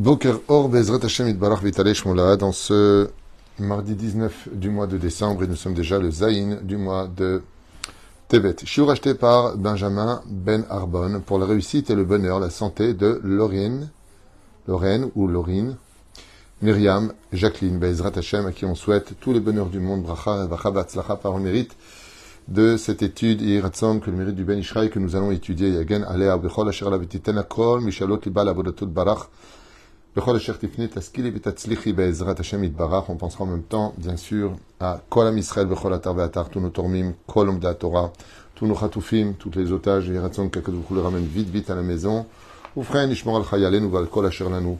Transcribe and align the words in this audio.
Boker 0.00 0.40
Or 0.48 0.70
Bezrat 0.70 1.04
Hashem 1.04 1.28
Itbarach 1.28 1.62
Vitale 1.62 1.92
dans 2.38 2.52
ce 2.52 3.10
mardi 3.58 3.94
19 3.94 4.48
du 4.54 4.70
mois 4.70 4.86
de 4.86 4.96
décembre 4.96 5.44
et 5.44 5.46
nous 5.46 5.56
sommes 5.56 5.74
déjà 5.74 5.98
le 5.98 6.10
Zaïn 6.10 6.58
du 6.62 6.78
mois 6.78 7.06
de 7.06 7.42
Tevet. 8.26 8.56
Suis 8.64 8.80
racheté 8.80 9.12
par 9.12 9.58
Benjamin 9.58 10.22
Ben 10.24 10.64
Arbon 10.70 11.20
pour 11.20 11.38
la 11.38 11.44
réussite 11.44 11.90
et 11.90 11.94
le 11.94 12.04
bonheur, 12.04 12.40
la 12.40 12.48
santé 12.48 12.94
de 12.94 13.20
Lorraine, 13.22 13.90
Lorraine 14.66 15.10
ou 15.16 15.28
Laurine, 15.28 15.76
Myriam, 16.62 17.12
Jacqueline 17.34 17.78
Bezrat 17.78 18.12
à 18.16 18.52
qui 18.52 18.64
on 18.64 18.74
souhaite 18.74 19.20
tous 19.20 19.34
les 19.34 19.40
bonheurs 19.40 19.68
du 19.68 19.80
monde, 19.80 20.02
Bracha, 20.02 20.48
par 21.22 21.36
le 21.36 21.42
mérite 21.42 21.76
de 22.48 22.78
cette 22.78 23.02
étude 23.02 23.40
que 23.40 24.10
le 24.10 24.16
mérite 24.16 24.34
du 24.34 24.44
Ben 24.44 24.58
Ishraï 24.58 24.88
que 24.88 24.98
nous 24.98 25.14
allons 25.14 25.30
étudier 25.30 25.68
Yagen 25.68 26.04
Alea 26.04 26.38
Bechol 26.38 26.70
Asher 26.70 26.88
La 26.88 26.96
Vititen 26.96 27.36
Akol 27.36 27.82
Mishalot 27.82 28.18
Libal 28.24 28.48
Abodatot 28.48 28.86
Barach 28.86 29.28
on 30.16 30.20
pensera 33.16 33.44
en 33.44 33.46
même 33.46 33.62
temps 33.62 33.94
bien 33.96 34.16
sûr 34.16 34.56
à 34.80 35.00
Kol 35.08 35.26
Am 35.28 35.38
Israël 35.38 35.68
Bechol 35.68 35.94
Atar 35.94 36.14
Ve'atar 36.14 36.48
tous 36.48 36.58
nos 36.58 36.70
tormim 36.70 37.12
Kol 37.28 37.48
Omda 37.48 37.74
Torah 37.74 38.12
tous 38.56 38.66
nos 38.66 38.74
chatoufim 38.74 39.34
tous 39.38 39.52
les 39.54 39.70
otages 39.70 40.10
et 40.10 40.18
Ratzon 40.18 40.48
Kakadouk 40.48 40.90
le 40.90 41.00
ramène 41.00 41.24
vite 41.24 41.48
vite 41.48 41.70
à 41.70 41.76
la 41.76 41.82
maison. 41.82 42.26
Oufren 42.74 43.08
Ishmor 43.08 43.36
Al 43.36 43.44
Chayalenu 43.44 43.88
Val 43.88 44.06
Kol 44.08 44.26
Asher 44.26 44.48
Lanu. 44.50 44.76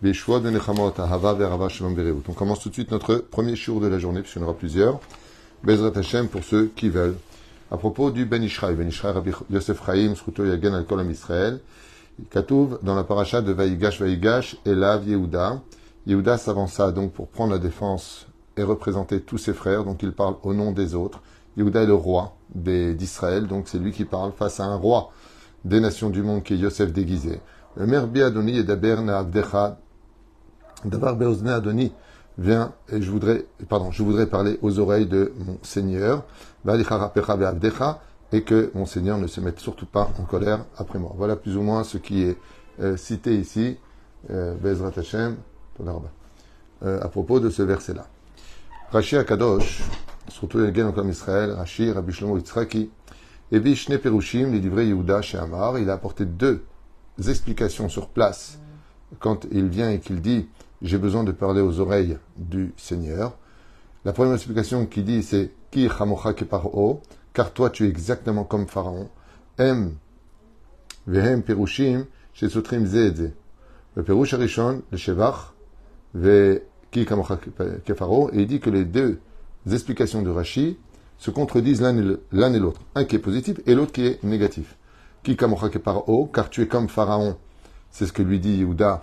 Beshua 0.00 0.40
de 0.40 0.48
Nechamot 0.48 0.94
Ahava 0.96 1.34
Ve'arava 1.34 1.68
Shalom 1.68 1.94
Ve'reut 1.94 2.16
on 2.26 2.32
commence 2.32 2.60
tout 2.60 2.70
de 2.70 2.74
suite 2.74 2.90
notre 2.90 3.16
premier 3.16 3.56
jour 3.56 3.80
de 3.80 3.86
la 3.86 3.98
journée 3.98 4.22
puisqu'il 4.22 4.40
y 4.40 4.42
en 4.42 4.46
aura 4.46 4.56
plusieurs. 4.56 4.98
Bezrat 5.62 5.92
Hashem 5.94 6.28
pour 6.28 6.42
ceux 6.42 6.72
qui 6.74 6.88
veulent. 6.88 7.16
À 7.70 7.76
propos 7.76 8.10
du 8.10 8.24
Ben 8.24 8.42
Ishraï, 8.42 8.74
Ben 8.74 8.88
Ishraï 8.88 9.12
Rabbi 9.12 9.30
Yosef 9.50 9.84
Chaim, 9.84 10.14
Sruto 10.16 10.44
Yagen 10.44 10.74
al 10.74 10.86
Kolam 10.86 11.10
Israël, 11.10 11.60
Katouv 12.30 12.78
dans 12.82 12.94
la 12.94 13.04
paracha 13.04 13.40
de 13.40 13.52
Vaïgash 13.52 14.00
Vaïgash, 14.00 14.56
Elav 14.66 15.08
Yehuda. 15.08 15.60
Yehuda 16.06 16.38
s'avança 16.38 16.92
donc 16.92 17.12
pour 17.12 17.28
prendre 17.28 17.52
la 17.52 17.58
défense 17.58 18.26
et 18.56 18.62
représenter 18.62 19.20
tous 19.20 19.38
ses 19.38 19.52
frères, 19.52 19.84
donc 19.84 20.02
il 20.02 20.12
parle 20.12 20.36
au 20.42 20.52
nom 20.54 20.72
des 20.72 20.94
autres. 20.94 21.22
Yehuda 21.56 21.82
est 21.82 21.86
le 21.86 21.94
roi 21.94 22.36
d'Israël, 22.54 23.46
donc 23.46 23.68
c'est 23.68 23.78
lui 23.78 23.92
qui 23.92 24.04
parle 24.04 24.32
face 24.32 24.60
à 24.60 24.64
un 24.64 24.76
roi 24.76 25.10
des 25.64 25.80
nations 25.80 26.10
du 26.10 26.22
monde 26.22 26.42
qui 26.42 26.54
est 26.54 26.58
Yosef 26.58 26.92
déguisé. 26.92 27.40
Le 27.76 27.86
Merbi 27.86 28.22
Adoni 28.22 28.58
et 28.58 28.64
Daberna 28.64 29.18
Abdecha, 29.18 29.78
Davar 30.84 31.16
Beozne 31.16 31.48
Adoni, 31.48 31.92
viens 32.38 32.72
et 32.88 33.00
je 33.02 33.10
voudrais, 33.10 33.46
pardon, 33.68 33.90
je 33.90 34.02
voudrais 34.02 34.26
parler 34.26 34.58
aux 34.62 34.78
oreilles 34.78 35.06
de 35.06 35.32
mon 35.46 35.58
Seigneur, 35.62 36.24
et 38.32 38.42
que 38.42 38.70
mon 38.74 38.86
Seigneur 38.86 39.18
ne 39.18 39.26
se 39.26 39.40
mette 39.40 39.60
surtout 39.60 39.86
pas 39.86 40.10
en 40.18 40.24
colère 40.24 40.64
après 40.76 40.98
moi. 40.98 41.12
Voilà 41.16 41.36
plus 41.36 41.56
ou 41.56 41.62
moins 41.62 41.84
ce 41.84 41.98
qui 41.98 42.22
est 42.22 42.36
euh, 42.80 42.96
cité 42.96 43.36
ici, 43.36 43.76
euh, 44.30 44.54
Bezrat 44.54 44.92
Hashem, 44.96 45.36
euh, 46.82 47.00
à 47.00 47.08
propos 47.08 47.40
de 47.40 47.50
ce 47.50 47.62
verset-là. 47.62 48.06
Rashi 48.92 49.16
Akadosh, 49.16 49.82
surtout 50.28 50.58
les 50.58 50.82
encore 50.82 51.06
Israël, 51.06 51.52
Rashi, 51.52 51.90
Rabbi 51.90 52.12
Shlomo 52.12 52.36
Yitzhaki, 52.36 52.90
et 53.52 53.58
Vishne 53.58 53.98
Perushim, 53.98 54.52
les 54.52 54.60
livrets 54.60 54.86
Yehuda 54.86 55.22
chez 55.22 55.38
Amar, 55.38 55.78
il 55.78 55.90
a 55.90 55.94
apporté 55.94 56.24
deux 56.24 56.64
explications 57.28 57.88
sur 57.88 58.08
place 58.08 58.58
quand 59.18 59.46
il 59.50 59.68
vient 59.68 59.90
et 59.90 59.98
qu'il 59.98 60.20
dit 60.20 60.48
j'ai 60.82 60.98
besoin 60.98 61.24
de 61.24 61.32
parler 61.32 61.60
aux 61.60 61.80
oreilles 61.80 62.16
du 62.36 62.72
Seigneur. 62.76 63.36
La 64.04 64.12
première 64.12 64.34
explication 64.34 64.86
qui 64.86 65.02
dit 65.02 65.22
c'est 65.22 65.50
Ki 65.70 65.88
chamocha 65.88 66.32
paro, 66.32 67.02
car 67.32 67.52
toi 67.52 67.70
tu 67.70 67.84
es 67.84 67.88
exactement 67.88 68.44
comme 68.44 68.66
Pharaon. 68.66 69.08
Em 69.58 69.92
vehem 71.06 71.42
perushim 71.42 72.06
sotrim 72.34 72.86
zedze. 72.86 73.32
Le 73.96 74.02
perush 74.02 74.34
arishon, 74.34 74.82
le 74.90 74.96
shevach, 74.96 75.52
ve 76.14 76.62
ki 76.90 77.04
paro, 77.04 78.30
et 78.32 78.42
il 78.42 78.46
dit 78.46 78.60
que 78.60 78.70
les 78.70 78.84
deux 78.84 79.20
explications 79.70 80.22
de 80.22 80.30
Rashi 80.30 80.78
se 81.18 81.30
contredisent 81.30 81.82
l'un 81.82 82.54
et 82.54 82.58
l'autre. 82.58 82.80
Un 82.94 83.04
qui 83.04 83.16
est 83.16 83.20
positif 83.20 83.58
et 83.66 83.74
l'autre 83.74 83.92
qui 83.92 84.06
est 84.06 84.22
négatif. 84.22 84.76
Ki 85.22 85.36
chamocha 85.38 85.68
paro, 85.78 86.26
car 86.32 86.50
tu 86.50 86.62
es 86.62 86.66
comme 86.66 86.88
Pharaon. 86.88 87.36
C'est 87.90 88.06
ce 88.06 88.12
que 88.12 88.22
lui 88.22 88.38
dit 88.38 88.58
Yehuda 88.58 89.02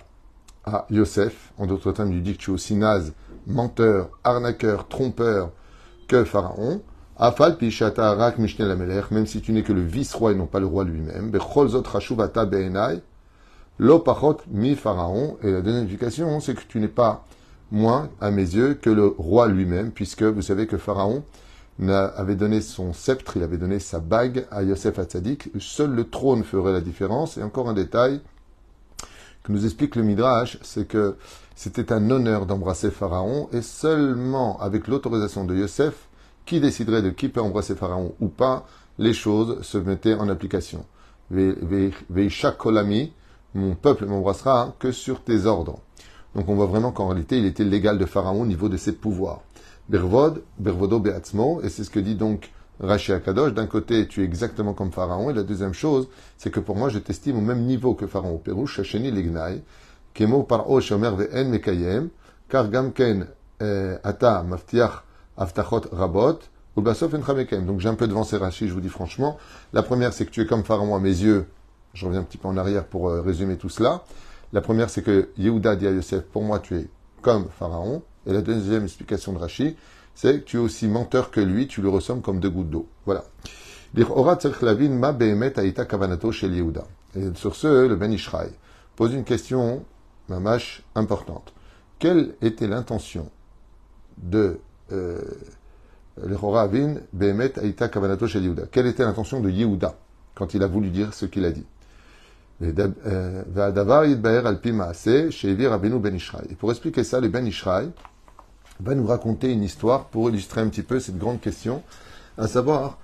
à 0.64 0.86
Yosef. 0.90 1.52
En 1.58 1.66
d'autres 1.66 1.92
termes, 1.92 2.10
il 2.10 2.16
lui 2.16 2.22
dit 2.22 2.32
que 2.32 2.38
tu 2.38 2.50
es 2.50 2.54
aussi 2.54 2.74
naze, 2.74 3.12
menteur, 3.46 4.10
arnaqueur, 4.24 4.88
trompeur 4.88 5.52
que 6.08 6.24
Pharaon. 6.24 6.82
Afal 7.20 7.56
pishata 7.56 8.10
arak 8.10 8.38
mishnel 8.38 8.76
même 9.10 9.26
si 9.26 9.40
tu 9.40 9.52
n'es 9.52 9.64
que 9.64 9.72
le 9.72 9.82
vice-roi 9.82 10.32
et 10.32 10.34
non 10.36 10.46
pas 10.46 10.60
le 10.60 10.66
roi 10.66 10.84
lui-même. 10.84 11.30
Becholzot 11.30 11.82
rashuvata 11.82 12.46
beenai, 12.46 13.02
lo 13.78 13.98
pachot 13.98 14.38
mi 14.48 14.76
Pharaon. 14.76 15.36
Et 15.42 15.50
la 15.50 15.60
deuxième 15.60 15.82
indication, 15.82 16.38
c'est 16.38 16.54
que 16.54 16.62
tu 16.68 16.78
n'es 16.78 16.86
pas 16.86 17.24
moins, 17.72 18.08
à 18.20 18.30
mes 18.30 18.42
yeux, 18.42 18.74
que 18.74 18.90
le 18.90 19.06
roi 19.06 19.48
lui-même, 19.48 19.90
puisque 19.90 20.22
vous 20.22 20.42
savez 20.42 20.66
que 20.68 20.78
Pharaon 20.78 21.24
avait 21.80 22.36
donné 22.36 22.60
son 22.60 22.92
sceptre, 22.92 23.36
il 23.36 23.42
avait 23.42 23.56
donné 23.56 23.78
sa 23.78 23.98
bague 23.98 24.46
à 24.50 24.62
Yosef 24.62 24.98
Hatzadik. 24.98 25.50
Seul 25.58 25.90
le 25.90 26.04
trône 26.04 26.44
ferait 26.44 26.72
la 26.72 26.80
différence. 26.80 27.36
Et 27.36 27.42
encore 27.42 27.68
un 27.68 27.74
détail, 27.74 28.20
que 29.42 29.52
nous 29.52 29.64
explique 29.64 29.96
le 29.96 30.02
Midrash, 30.02 30.58
c'est 30.62 30.86
que 30.86 31.16
c'était 31.56 31.92
un 31.92 32.10
honneur 32.10 32.46
d'embrasser 32.46 32.90
Pharaon 32.90 33.48
et 33.52 33.62
seulement 33.62 34.60
avec 34.60 34.86
l'autorisation 34.86 35.44
de 35.44 35.56
Yosef, 35.56 36.07
qui 36.48 36.60
déciderait 36.60 37.02
de 37.02 37.10
qui 37.10 37.28
peut 37.28 37.42
embrasser 37.42 37.74
Pharaon 37.74 38.14
ou 38.20 38.28
pas, 38.28 38.66
les 38.98 39.12
choses 39.12 39.60
se 39.60 39.76
mettaient 39.76 40.14
en 40.14 40.30
application. 40.30 40.86
Veisha 41.30 42.52
kolami, 42.52 43.12
mon 43.54 43.74
peuple 43.74 44.06
m'embrassera 44.06 44.74
que 44.78 44.90
sur 44.90 45.22
tes 45.22 45.44
ordres. 45.44 45.78
Donc 46.34 46.48
on 46.48 46.54
voit 46.54 46.64
vraiment 46.64 46.90
qu'en 46.90 47.08
réalité, 47.08 47.36
il 47.36 47.44
était 47.44 47.64
légal 47.64 47.98
de 47.98 48.06
Pharaon 48.06 48.40
au 48.40 48.46
niveau 48.46 48.70
de 48.70 48.78
ses 48.78 48.92
pouvoirs. 48.92 49.42
Bervod, 49.90 50.42
Bervodo 50.58 51.00
Beatzmo, 51.00 51.60
et 51.62 51.68
c'est 51.68 51.84
ce 51.84 51.90
que 51.90 52.00
dit 52.00 52.14
donc 52.14 52.50
Rashi 52.80 53.12
Akadosh, 53.12 53.52
d'un 53.52 53.66
côté, 53.66 54.08
tu 54.08 54.22
es 54.22 54.24
exactement 54.24 54.72
comme 54.72 54.90
Pharaon, 54.90 55.28
et 55.28 55.34
la 55.34 55.42
deuxième 55.42 55.74
chose, 55.74 56.08
c'est 56.38 56.50
que 56.50 56.60
pour 56.60 56.76
moi, 56.76 56.88
je 56.88 56.98
t'estime 56.98 57.36
au 57.36 57.42
même 57.42 57.64
niveau 57.64 57.92
que 57.92 58.06
Pharaon. 58.06 58.38
Pérou, 58.38 58.66
Shacheni 58.66 59.10
Lignai, 59.10 59.62
Kemo 60.14 60.44
Paro 60.44 60.80
Shomer 60.80 61.10
Ve'en 61.10 61.44
Mekayem, 61.50 62.08
car 62.48 62.70
Gamken 62.70 63.26
eh, 63.60 63.96
Ata 64.02 64.42
Maftiach 64.44 65.02
Aftachot 65.38 65.82
Rabot, 65.92 66.40
ou 66.76 66.82
Basof 66.82 67.14
En 67.14 67.62
Donc 67.62 67.80
j'ai 67.80 67.88
un 67.88 67.94
peu 67.94 68.06
devancé 68.06 68.36
Rashi, 68.36 68.68
je 68.68 68.74
vous 68.74 68.80
dis 68.80 68.88
franchement. 68.88 69.38
La 69.72 69.82
première, 69.82 70.12
c'est 70.12 70.26
que 70.26 70.30
tu 70.30 70.42
es 70.42 70.46
comme 70.46 70.64
Pharaon 70.64 70.94
à 70.94 71.00
mes 71.00 71.08
yeux. 71.08 71.46
Je 71.94 72.06
reviens 72.06 72.20
un 72.20 72.24
petit 72.24 72.38
peu 72.38 72.48
en 72.48 72.56
arrière 72.56 72.84
pour 72.84 73.08
euh, 73.08 73.20
résumer 73.22 73.56
tout 73.56 73.68
cela. 73.68 74.04
La 74.52 74.60
première, 74.60 74.90
c'est 74.90 75.02
que 75.02 75.30
Yehuda 75.38 75.76
dit 75.76 75.86
à 75.86 75.90
Yosef, 75.90 76.22
pour 76.24 76.42
moi, 76.42 76.58
tu 76.58 76.76
es 76.76 76.86
comme 77.22 77.48
Pharaon. 77.58 78.02
Et 78.26 78.32
la 78.32 78.42
deuxième 78.42 78.84
explication 78.84 79.32
de 79.32 79.38
Rashi, 79.38 79.76
c'est 80.14 80.40
que 80.40 80.44
tu 80.44 80.56
es 80.56 80.60
aussi 80.60 80.86
menteur 80.86 81.30
que 81.30 81.40
lui, 81.40 81.66
tu 81.66 81.82
le 81.82 81.88
ressembles 81.88 82.22
comme 82.22 82.40
deux 82.40 82.50
gouttes 82.50 82.70
d'eau. 82.70 82.88
Voilà. 83.06 83.24
Et 83.96 84.02
sur 87.34 87.56
ce, 87.56 87.86
le 87.86 87.96
Ben 87.96 88.12
Ishraï 88.12 88.50
pose 88.96 89.14
une 89.14 89.24
question, 89.24 89.84
mamash, 90.28 90.82
importante. 90.94 91.54
Quelle 91.98 92.34
était 92.42 92.66
l'intention 92.66 93.30
de 94.18 94.60
Quelle 98.70 98.86
était 98.86 99.04
l'intention 99.04 99.40
de 99.40 99.50
Yehuda 99.50 99.94
quand 100.34 100.54
il 100.54 100.62
a 100.62 100.66
voulu 100.66 100.90
dire 100.90 101.14
ce 101.14 101.26
qu'il 101.26 101.44
a 101.44 101.50
dit 101.50 101.66
et 102.60 102.72
ben 102.72 102.92
pour 106.58 106.70
expliquer 106.72 107.04
ça, 107.04 107.20
le 107.20 107.28
Ben 107.28 107.46
Ishraï 107.46 107.90
va 108.80 108.94
nous 108.96 109.06
raconter 109.06 109.52
une 109.52 109.62
histoire 109.62 110.06
pour 110.06 110.28
illustrer 110.28 110.60
un 110.60 110.68
petit 110.68 110.82
peu 110.82 110.98
cette 110.98 111.18
grande 111.18 111.40
question, 111.40 111.84
à 112.36 112.48
savoir 112.48 112.98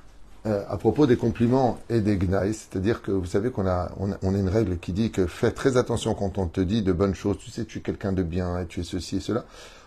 euh, 0.47 0.65
à 0.69 0.77
propos 0.77 1.07
des 1.07 1.17
compliments 1.17 1.79
et 1.89 2.01
des 2.01 2.19
gnailles, 2.19 2.55
c'est-à-dire 2.55 3.01
que 3.01 3.13
vous 3.13 3.27
savez 3.27 3.51
qu'on 3.51 3.67
a, 3.67 3.93
on 3.99 4.13
a, 4.13 4.39
une 4.39 4.49
règle 4.49 4.79
qui 4.79 4.93
dit 4.93 5.11
que 5.11 5.27
fais 5.27 5.53
très 5.53 5.77
attention 5.77 6.15
quand 6.15 6.37
on 6.39 6.49
te 6.49 6.61
dit 6.61 6.83
de 6.83 6.93
bonnes 6.93 7.15
choses, 7.15 7.39
tu 7.39 7.51
sais, 7.51 7.65
tu 7.65 7.79
es 7.79 7.81
quelqu'un 7.81 8.13
de 8.13 8.23
bien 8.23 8.59
et 8.59 8.67
tu 8.67 8.81
es 8.81 8.85
ceci 8.85 9.17
et 9.17 9.21
cela. 9.21 9.45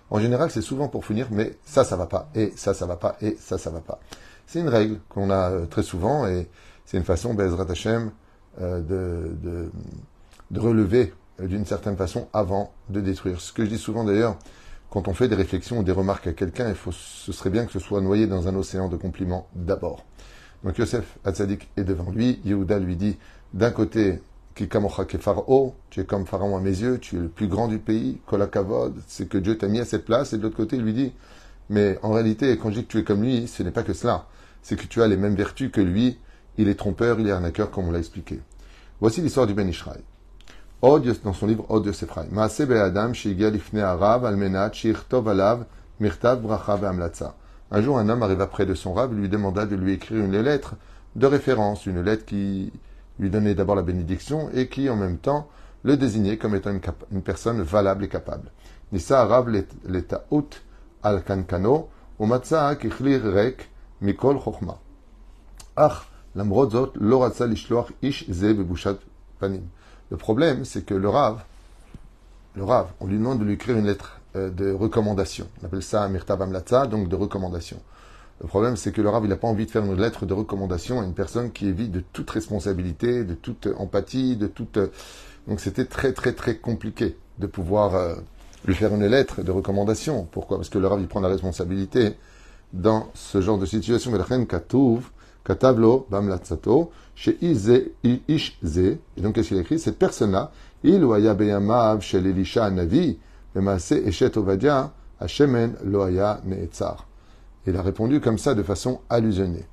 En 0.09 0.19
général, 0.19 0.49
c'est 0.51 0.61
souvent 0.61 0.87
pour 0.87 1.05
finir, 1.05 1.27
mais 1.31 1.57
ça, 1.65 1.83
ça 1.83 1.97
va 1.97 2.05
pas, 2.05 2.29
et 2.33 2.53
ça, 2.55 2.73
ça 2.73 2.85
va 2.85 2.95
pas, 2.95 3.17
et 3.21 3.35
ça, 3.39 3.57
ça 3.57 3.69
va 3.69 3.81
pas. 3.81 3.99
C'est 4.45 4.59
une 4.59 4.69
règle 4.69 4.99
qu'on 5.09 5.29
a 5.29 5.51
euh, 5.51 5.65
très 5.65 5.83
souvent, 5.83 6.25
et 6.27 6.47
c'est 6.85 6.97
une 6.97 7.03
façon, 7.03 7.33
Bezrat 7.33 7.69
Hashem, 7.69 8.11
euh, 8.61 8.79
de, 8.79 9.35
de, 9.41 9.71
de 10.51 10.59
relever 10.59 11.13
d'une 11.39 11.65
certaine 11.65 11.97
façon 11.97 12.27
avant 12.33 12.73
de 12.89 13.01
détruire. 13.01 13.41
Ce 13.41 13.51
que 13.51 13.65
je 13.65 13.69
dis 13.69 13.77
souvent 13.77 14.03
d'ailleurs, 14.03 14.37
quand 14.89 15.07
on 15.07 15.13
fait 15.13 15.27
des 15.27 15.35
réflexions 15.35 15.79
ou 15.79 15.83
des 15.83 15.91
remarques 15.91 16.27
à 16.27 16.33
quelqu'un, 16.33 16.69
il 16.69 16.75
faut, 16.75 16.93
ce 16.93 17.31
serait 17.31 17.49
bien 17.49 17.65
que 17.65 17.71
ce 17.71 17.79
soit 17.79 18.01
noyé 18.01 18.25
dans 18.25 18.47
un 18.47 18.55
océan 18.55 18.87
de 18.87 18.95
compliments 18.95 19.47
d'abord. 19.53 20.05
Donc 20.63 20.77
Yosef 20.77 21.17
Hatzadik 21.25 21.69
est 21.77 21.83
devant 21.83 22.09
lui. 22.09 22.39
Yehuda 22.45 22.79
lui 22.79 22.95
dit, 22.95 23.17
d'un 23.53 23.71
côté, 23.71 24.21
Kikamocha 24.57 25.05
Pharaon, 25.19 25.75
tu 25.91 25.99
es 25.99 26.05
comme 26.05 26.25
Pharaon 26.25 26.57
à 26.57 26.59
mes 26.59 26.81
yeux, 26.81 26.97
tu 26.97 27.15
es 27.15 27.19
le 27.19 27.27
plus 27.27 27.47
grand 27.47 27.67
du 27.67 27.77
pays, 27.77 28.19
Kolakavod, 28.25 28.95
c'est 29.07 29.29
que 29.29 29.37
Dieu 29.37 29.55
t'a 29.55 29.67
mis 29.67 29.79
à 29.79 29.85
cette 29.85 30.03
place. 30.03 30.33
Et 30.33 30.37
de 30.37 30.41
l'autre 30.41 30.57
côté, 30.57 30.77
il 30.77 30.81
lui 30.81 30.93
dit, 30.93 31.13
mais 31.69 31.99
en 32.01 32.11
réalité, 32.11 32.57
quand 32.57 32.71
je 32.71 32.79
dis 32.79 32.85
que 32.85 32.91
tu 32.91 32.97
es 32.97 33.03
comme 33.03 33.21
lui, 33.21 33.47
ce 33.47 33.61
n'est 33.61 33.71
pas 33.71 33.83
que 33.83 33.93
cela. 33.93 34.25
C'est 34.63 34.75
que 34.75 34.87
tu 34.87 35.03
as 35.03 35.07
les 35.07 35.15
mêmes 35.15 35.35
vertus 35.35 35.71
que 35.71 35.79
lui. 35.79 36.17
Il 36.57 36.69
est 36.69 36.73
trompeur, 36.73 37.19
il 37.19 37.27
est 37.27 37.31
arnaqueur, 37.31 37.69
comme 37.69 37.87
on 37.87 37.91
l'a 37.91 37.99
expliqué. 37.99 38.39
Voici 38.99 39.21
l'histoire 39.21 39.45
du 39.45 39.53
Ben 39.53 39.69
Ishraï. 39.69 39.99
Dans 40.81 41.33
son 41.33 41.45
livre 41.45 41.65
Od 41.69 41.85
Yosef 41.85 42.11
Chaim. 42.11 42.25
Maase 42.31 42.61
Adam, 42.61 43.13
Shigia 43.13 43.51
Lifne 43.51 43.79
Arav, 43.79 44.25
Almenat, 44.25 44.73
Shirtov 44.73 45.29
Alav, 45.29 45.65
Mirtav 45.99 46.41
Bracha 46.41 46.73
Amlatza. 46.73 47.35
Un 47.69 47.81
jour, 47.83 47.99
un 47.99 48.09
homme 48.09 48.23
arriva 48.23 48.47
près 48.47 48.65
de 48.65 48.73
son 48.73 48.95
et 48.97 49.13
lui 49.13 49.29
demanda 49.29 49.67
de 49.67 49.75
lui 49.75 49.93
écrire 49.93 50.23
une 50.23 50.39
lettre 50.39 50.75
de 51.15 51.27
référence, 51.27 51.85
une 51.85 52.01
lettre 52.01 52.25
qui 52.25 52.71
lui 53.19 53.29
donner 53.29 53.55
d'abord 53.55 53.75
la 53.75 53.81
bénédiction 53.81 54.49
et 54.53 54.67
qui 54.67 54.89
en 54.89 54.95
même 54.95 55.17
temps 55.17 55.47
le 55.83 55.97
désignait 55.97 56.37
comme 56.37 56.55
étant 56.55 56.71
une, 57.11 57.21
personne 57.21 57.61
valable 57.61 58.05
et 58.05 58.09
capable. 58.09 58.51
Nissa 58.91 59.21
Arav 59.21 59.49
l'Etaout 59.49 60.49
al 61.03 61.23
Kankano, 61.23 61.89
kichlir 62.79 63.23
rek 63.23 63.69
mikol 64.01 64.39
chokhma. 64.39 64.79
Ach, 65.75 66.07
l'amrod 66.35 66.71
zot, 66.71 66.93
loratza 66.95 67.45
lishloach 67.45 67.91
ish 68.01 68.29
ze 68.29 68.53
bebushat 68.53 68.97
panim. 69.39 69.63
Le 70.09 70.17
problème, 70.17 70.65
c'est 70.65 70.85
que 70.85 70.93
le 70.93 71.09
Rav, 71.09 71.43
le 72.55 72.63
Rav, 72.63 72.87
on 72.99 73.07
lui 73.07 73.17
demande 73.17 73.39
de 73.39 73.43
lui 73.43 73.53
écrire 73.53 73.77
une 73.77 73.85
lettre 73.85 74.19
euh, 74.35 74.49
de 74.49 74.71
recommandation. 74.71 75.47
On 75.61 75.65
appelle 75.65 75.83
ça 75.83 76.07
Mirta 76.07 76.35
Bamlatza, 76.35 76.87
donc 76.87 77.09
de 77.09 77.15
recommandation. 77.15 77.79
Le 78.41 78.47
problème, 78.47 78.77
c'est 78.77 78.91
que 78.91 79.01
le 79.01 79.09
Rav, 79.09 79.23
il 79.25 79.29
n'a 79.29 79.35
pas 79.35 79.47
envie 79.47 79.65
de 79.65 79.71
faire 79.71 79.83
une 79.83 79.99
lettre 79.99 80.25
de 80.25 80.33
recommandation 80.33 81.01
à 81.01 81.05
une 81.05 81.13
personne 81.13 81.51
qui 81.51 81.71
vide 81.71 81.91
de 81.91 82.03
toute 82.13 82.29
responsabilité, 82.29 83.23
de 83.23 83.33
toute 83.33 83.67
empathie, 83.77 84.35
de 84.35 84.47
toute. 84.47 84.77
Donc 85.47 85.59
c'était 85.59 85.85
très, 85.85 86.13
très, 86.13 86.33
très 86.33 86.57
compliqué 86.57 87.17
de 87.39 87.47
pouvoir 87.47 87.95
euh, 87.95 88.15
lui 88.65 88.75
faire 88.75 88.93
une 88.93 89.05
lettre 89.07 89.41
de 89.41 89.51
recommandation. 89.51 90.27
Pourquoi? 90.31 90.57
Parce 90.57 90.69
que 90.69 90.77
le 90.77 90.87
Rav, 90.87 91.01
il 91.01 91.07
prend 91.07 91.19
la 91.19 91.29
responsabilité 91.29 92.13
dans 92.73 93.07
ce 93.15 93.41
genre 93.41 93.57
de 93.57 93.65
situation. 93.65 94.11
Chez 97.15 97.37
et 97.41 99.21
donc 99.21 99.33
qu'est-ce 99.33 99.47
qu'il 99.47 99.57
écrit? 99.57 99.79
Cette 99.79 99.97
personne-là, 99.97 100.51
il 100.83 100.99
beyamav 101.03 102.01
chez 102.01 102.17
Elisha 102.17 102.69
Navi, 102.69 103.17
Maase 103.55 103.93
Eshet 103.93 104.37
Ovadia, 104.37 104.91
neetzar. 106.45 107.06
Il 107.67 107.75
a 107.75 107.81
répondu 107.81 108.21
comme 108.21 108.37
ça 108.37 108.55
de 108.55 108.63
façon 108.63 109.01
allusionnée. 109.09 109.65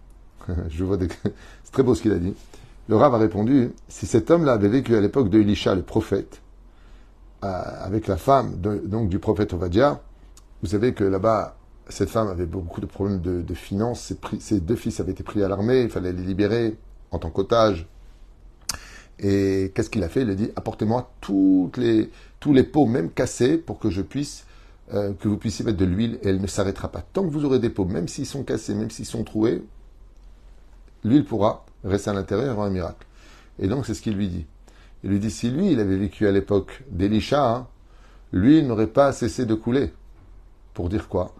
Je 0.68 0.84
vois 0.84 0.96
des... 0.96 1.08
C'est 1.64 1.72
très 1.72 1.82
beau 1.84 1.94
ce 1.94 2.02
qu'il 2.02 2.12
a 2.12 2.18
dit. 2.18 2.34
Le 2.88 2.96
Rav 2.96 3.14
a 3.14 3.18
répondu, 3.18 3.70
si 3.88 4.06
cet 4.06 4.30
homme-là 4.30 4.52
avait 4.52 4.68
vécu 4.68 4.94
à 4.96 5.00
l'époque 5.00 5.30
de 5.30 5.40
Elisha, 5.40 5.74
le 5.74 5.82
prophète, 5.82 6.42
euh, 7.44 7.48
avec 7.48 8.08
la 8.08 8.16
femme 8.16 8.56
donc 8.56 9.08
du 9.08 9.18
prophète 9.18 9.54
Ovadia, 9.54 10.02
vous 10.62 10.68
savez 10.68 10.92
que 10.92 11.04
là-bas, 11.04 11.56
cette 11.88 12.10
femme 12.10 12.28
avait 12.28 12.46
beaucoup 12.46 12.80
de 12.80 12.86
problèmes 12.86 13.20
de, 13.20 13.54
finances, 13.54 14.12
ses, 14.40 14.60
deux 14.60 14.76
fils 14.76 15.00
avaient 15.00 15.12
été 15.12 15.22
pris 15.22 15.42
à 15.42 15.48
l'armée, 15.48 15.82
il 15.82 15.90
fallait 15.90 16.12
les 16.12 16.22
libérer 16.22 16.76
en 17.10 17.18
tant 17.18 17.30
qu'otages. 17.30 17.86
Et 19.18 19.72
qu'est-ce 19.74 19.88
qu'il 19.88 20.02
a 20.02 20.08
fait? 20.08 20.22
Il 20.22 20.30
a 20.30 20.34
dit 20.34 20.50
apportez-moi 20.56 21.10
les, 21.76 22.10
tous 22.40 22.52
les 22.52 22.64
pots, 22.64 22.86
même 22.86 23.10
cassés, 23.10 23.56
pour 23.56 23.78
que 23.78 23.88
je 23.88 24.02
puisse, 24.02 24.46
euh, 24.92 25.12
que 25.14 25.28
vous 25.28 25.38
puissiez 25.38 25.64
mettre 25.64 25.78
de 25.78 25.84
l'huile 25.84 26.18
et 26.22 26.28
elle 26.28 26.40
ne 26.40 26.46
s'arrêtera 26.46 26.88
pas. 26.88 27.02
Tant 27.12 27.22
que 27.22 27.30
vous 27.30 27.44
aurez 27.44 27.58
des 27.58 27.70
pots, 27.70 27.84
même 27.84 28.08
s'ils 28.08 28.26
sont 28.26 28.42
cassés, 28.42 28.74
même 28.74 28.90
s'ils 28.90 29.06
sont 29.06 29.24
troués, 29.24 29.64
l'huile 31.04 31.24
pourra 31.24 31.64
rester 31.84 32.10
à 32.10 32.12
l'intérieur 32.12 32.48
et 32.48 32.50
avoir 32.50 32.66
un 32.66 32.70
miracle. 32.70 33.06
Et 33.58 33.68
donc 33.68 33.86
c'est 33.86 33.94
ce 33.94 34.02
qu'il 34.02 34.16
lui 34.16 34.28
dit. 34.28 34.46
Il 35.02 35.10
lui 35.10 35.20
dit 35.20 35.30
si 35.30 35.50
lui, 35.50 35.72
il 35.72 35.80
avait 35.80 35.96
vécu 35.96 36.26
à 36.26 36.32
l'époque 36.32 36.82
d'Elisha, 36.90 37.56
hein, 37.56 37.66
l'huile 38.32 38.66
n'aurait 38.66 38.86
pas 38.86 39.12
cessé 39.12 39.46
de 39.46 39.54
couler. 39.54 39.92
Pour 40.72 40.88
dire 40.88 41.08
quoi? 41.08 41.34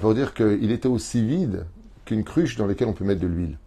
Pour 0.00 0.14
dire 0.14 0.34
qu'il 0.34 0.70
était 0.70 0.88
aussi 0.88 1.24
vide 1.24 1.66
qu'une 2.04 2.24
cruche 2.24 2.56
dans 2.56 2.66
laquelle 2.66 2.88
on 2.88 2.92
peut 2.92 3.04
mettre 3.04 3.20
de 3.20 3.26
l'huile 3.26 3.58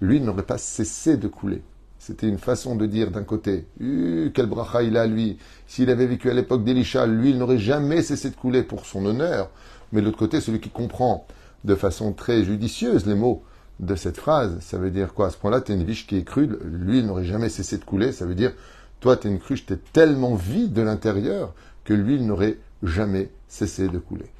l'huile 0.00 0.24
n'aurait 0.24 0.42
pas 0.42 0.58
cessé 0.58 1.16
de 1.16 1.28
couler. 1.28 1.62
C'était 2.06 2.28
une 2.28 2.36
façon 2.36 2.76
de 2.76 2.84
dire 2.84 3.10
d'un 3.10 3.22
côté, 3.22 3.66
quel 3.78 4.44
bracha 4.44 4.82
il 4.82 4.98
a 4.98 5.06
lui. 5.06 5.38
S'il 5.66 5.88
avait 5.88 6.04
vécu 6.04 6.28
à 6.28 6.34
l'époque 6.34 6.62
d'Elisha, 6.62 7.06
l'huile 7.06 7.38
n'aurait 7.38 7.56
jamais 7.56 8.02
cessé 8.02 8.28
de 8.28 8.36
couler 8.36 8.62
pour 8.62 8.84
son 8.84 9.06
honneur. 9.06 9.48
Mais 9.90 10.02
de 10.02 10.04
l'autre 10.04 10.18
côté, 10.18 10.42
celui 10.42 10.60
qui 10.60 10.68
comprend 10.68 11.26
de 11.64 11.74
façon 11.74 12.12
très 12.12 12.44
judicieuse 12.44 13.06
les 13.06 13.14
mots 13.14 13.42
de 13.80 13.94
cette 13.94 14.18
phrase, 14.18 14.58
ça 14.60 14.76
veut 14.76 14.90
dire 14.90 15.14
quoi? 15.14 15.28
À 15.28 15.30
ce 15.30 15.38
point-là, 15.38 15.62
tu 15.62 15.72
es 15.72 15.76
une 15.76 15.84
viche 15.84 16.06
qui 16.06 16.18
est 16.18 16.24
crue, 16.24 16.50
l'huile 16.62 17.06
n'aurait 17.06 17.24
jamais 17.24 17.48
cessé 17.48 17.78
de 17.78 17.84
couler. 17.84 18.12
Ça 18.12 18.26
veut 18.26 18.34
dire, 18.34 18.52
toi, 19.00 19.16
tu 19.16 19.26
es 19.26 19.30
une 19.30 19.38
cruche, 19.38 19.64
tu 19.64 19.72
es 19.72 19.78
tellement 19.94 20.34
vide 20.34 20.74
de 20.74 20.82
l'intérieur 20.82 21.54
que 21.84 21.94
l'huile 21.94 22.26
n'aurait 22.26 22.58
jamais 22.82 23.30
cessé 23.48 23.88
de 23.88 23.96
couler. 23.98 24.30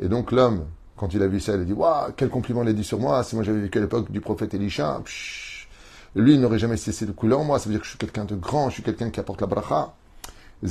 Et 0.00 0.08
donc 0.08 0.32
l'homme 0.32 0.66
quand 0.96 1.12
il 1.14 1.22
a 1.22 1.26
vu 1.26 1.40
ça, 1.40 1.54
il 1.54 1.60
a 1.60 1.64
dit 1.64 1.72
Waouh, 1.72 2.12
quel 2.16 2.28
compliment 2.30 2.62
il 2.62 2.68
a 2.68 2.72
dit 2.72 2.84
sur 2.84 2.98
moi. 2.98 3.22
Si 3.22 3.34
moi 3.34 3.44
j'avais 3.44 3.60
vécu 3.60 3.78
à 3.78 3.80
l'époque 3.82 4.10
du 4.10 4.20
prophète 4.20 4.54
Elisha, 4.54 5.02
lui, 6.14 6.34
il 6.34 6.40
n'aurait 6.40 6.58
jamais 6.58 6.76
cessé 6.78 7.04
de 7.04 7.12
couler 7.12 7.34
en 7.34 7.44
moi. 7.44 7.58
Ça 7.58 7.66
veut 7.66 7.72
dire 7.72 7.80
que 7.80 7.84
je 7.84 7.90
suis 7.90 7.98
quelqu'un 7.98 8.24
de 8.24 8.34
grand, 8.34 8.70
je 8.70 8.74
suis 8.74 8.82
quelqu'un 8.82 9.10
qui 9.10 9.20
apporte 9.20 9.40
la 9.42 9.46
bracha. 9.46 9.94
Et 10.62 10.70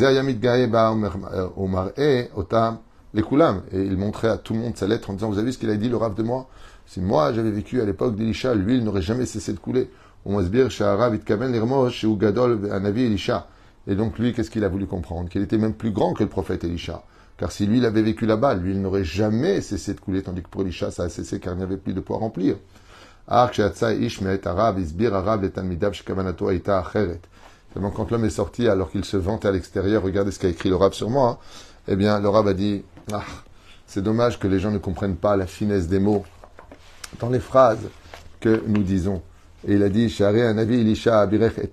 il 3.73 3.97
montrait 3.97 4.29
à 4.29 4.37
tout 4.37 4.53
le 4.53 4.59
monde 4.59 4.75
sa 4.75 4.87
lettre 4.87 5.11
en 5.11 5.13
disant 5.13 5.29
Vous 5.29 5.37
avez 5.37 5.45
vu 5.45 5.53
ce 5.53 5.59
qu'il 5.59 5.69
a 5.69 5.75
dit, 5.75 5.89
le 5.89 5.97
rave 5.97 6.15
de 6.15 6.23
moi? 6.23 6.49
Si 6.87 7.01
moi 7.01 7.31
j'avais 7.33 7.51
vécu 7.51 7.81
à 7.81 7.85
l'époque 7.85 8.15
d'Elisha, 8.15 8.55
lui, 8.55 8.77
il 8.77 8.83
n'aurait 8.83 9.03
jamais 9.03 9.25
cessé 9.25 9.53
de 9.53 9.59
couler. 9.59 9.91
Et 13.87 13.95
donc 13.95 14.17
lui, 14.17 14.33
qu'est-ce 14.33 14.49
qu'il 14.49 14.63
a 14.63 14.69
voulu 14.69 14.87
comprendre? 14.87 15.29
Qu'il 15.29 15.43
était 15.43 15.59
même 15.59 15.73
plus 15.73 15.91
grand 15.91 16.13
que 16.13 16.23
le 16.23 16.29
prophète 16.29 16.63
Elisha. 16.63 17.03
Car 17.37 17.51
si 17.51 17.65
lui, 17.65 17.79
il 17.79 17.85
avait 17.85 18.01
vécu 18.01 18.25
là-bas, 18.25 18.55
lui, 18.55 18.71
il 18.71 18.81
n'aurait 18.81 19.03
jamais 19.03 19.59
cessé 19.61 19.93
de 19.93 19.99
couler, 19.99 20.23
tandis 20.23 20.41
que 20.41 20.47
pour 20.47 20.61
Elisha, 20.61 20.89
ça 20.91 21.03
a 21.03 21.09
cessé 21.09 21.39
car 21.39 21.53
il 21.53 21.57
n'y 21.57 21.63
avait 21.63 21.77
plus 21.77 21.93
de 21.93 21.99
poids 21.99 22.15
à 22.17 22.19
remplir. 22.19 22.55
Seulement 27.73 27.91
quand 27.91 28.11
l'homme 28.11 28.25
est 28.25 28.29
sorti, 28.29 28.69
alors 28.69 28.91
qu'il 28.91 29.03
se 29.03 29.17
vantait 29.17 29.47
à 29.47 29.51
l'extérieur, 29.51 30.03
regardez 30.03 30.31
ce 30.31 30.39
qu'a 30.39 30.47
écrit 30.47 30.69
le 30.69 30.77
sur 30.91 31.09
moi, 31.09 31.29
hein. 31.29 31.37
eh 31.89 31.95
bien, 31.97 32.19
le 32.21 32.29
rab 32.29 32.47
a 32.47 32.53
dit, 32.53 32.83
ah, 33.11 33.23
c'est 33.85 34.01
dommage 34.01 34.39
que 34.39 34.47
les 34.47 34.59
gens 34.59 34.71
ne 34.71 34.77
comprennent 34.77 35.17
pas 35.17 35.35
la 35.35 35.47
finesse 35.47 35.87
des 35.87 35.99
mots 35.99 36.23
dans 37.19 37.29
les 37.29 37.39
phrases 37.39 37.89
que 38.39 38.63
nous 38.67 38.83
disons. 38.83 39.21
Et 39.67 39.73
il 39.73 39.83
a 39.83 39.89
dit, 39.89 40.15
avis 40.21 40.79
Elisha 40.79 41.19
abirech 41.19 41.57
et 41.57 41.67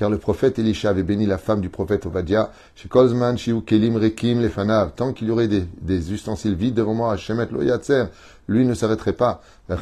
car 0.00 0.08
le 0.08 0.16
prophète 0.16 0.58
Elisha 0.58 0.88
avait 0.88 1.02
béni 1.02 1.26
la 1.26 1.36
femme 1.36 1.60
du 1.60 1.68
prophète 1.68 2.06
Ovadia, 2.06 2.52
chez 2.74 2.88
Kolzman, 2.88 3.36
kelim 3.36 3.96
rekim 3.96 4.40
lefanav, 4.40 4.92
tant 4.96 5.12
qu'il 5.12 5.28
y 5.28 5.30
aurait 5.30 5.46
des, 5.46 6.12
ustensiles 6.12 6.54
vides 6.54 6.72
devant 6.72 6.94
moi, 6.94 7.18
Shemet 7.18 7.48
lo 7.50 7.60
yatser, 7.60 8.04
lui 8.48 8.64
ne 8.64 8.72
s'arrêterait 8.72 9.12
pas. 9.12 9.42
Et 9.68 9.74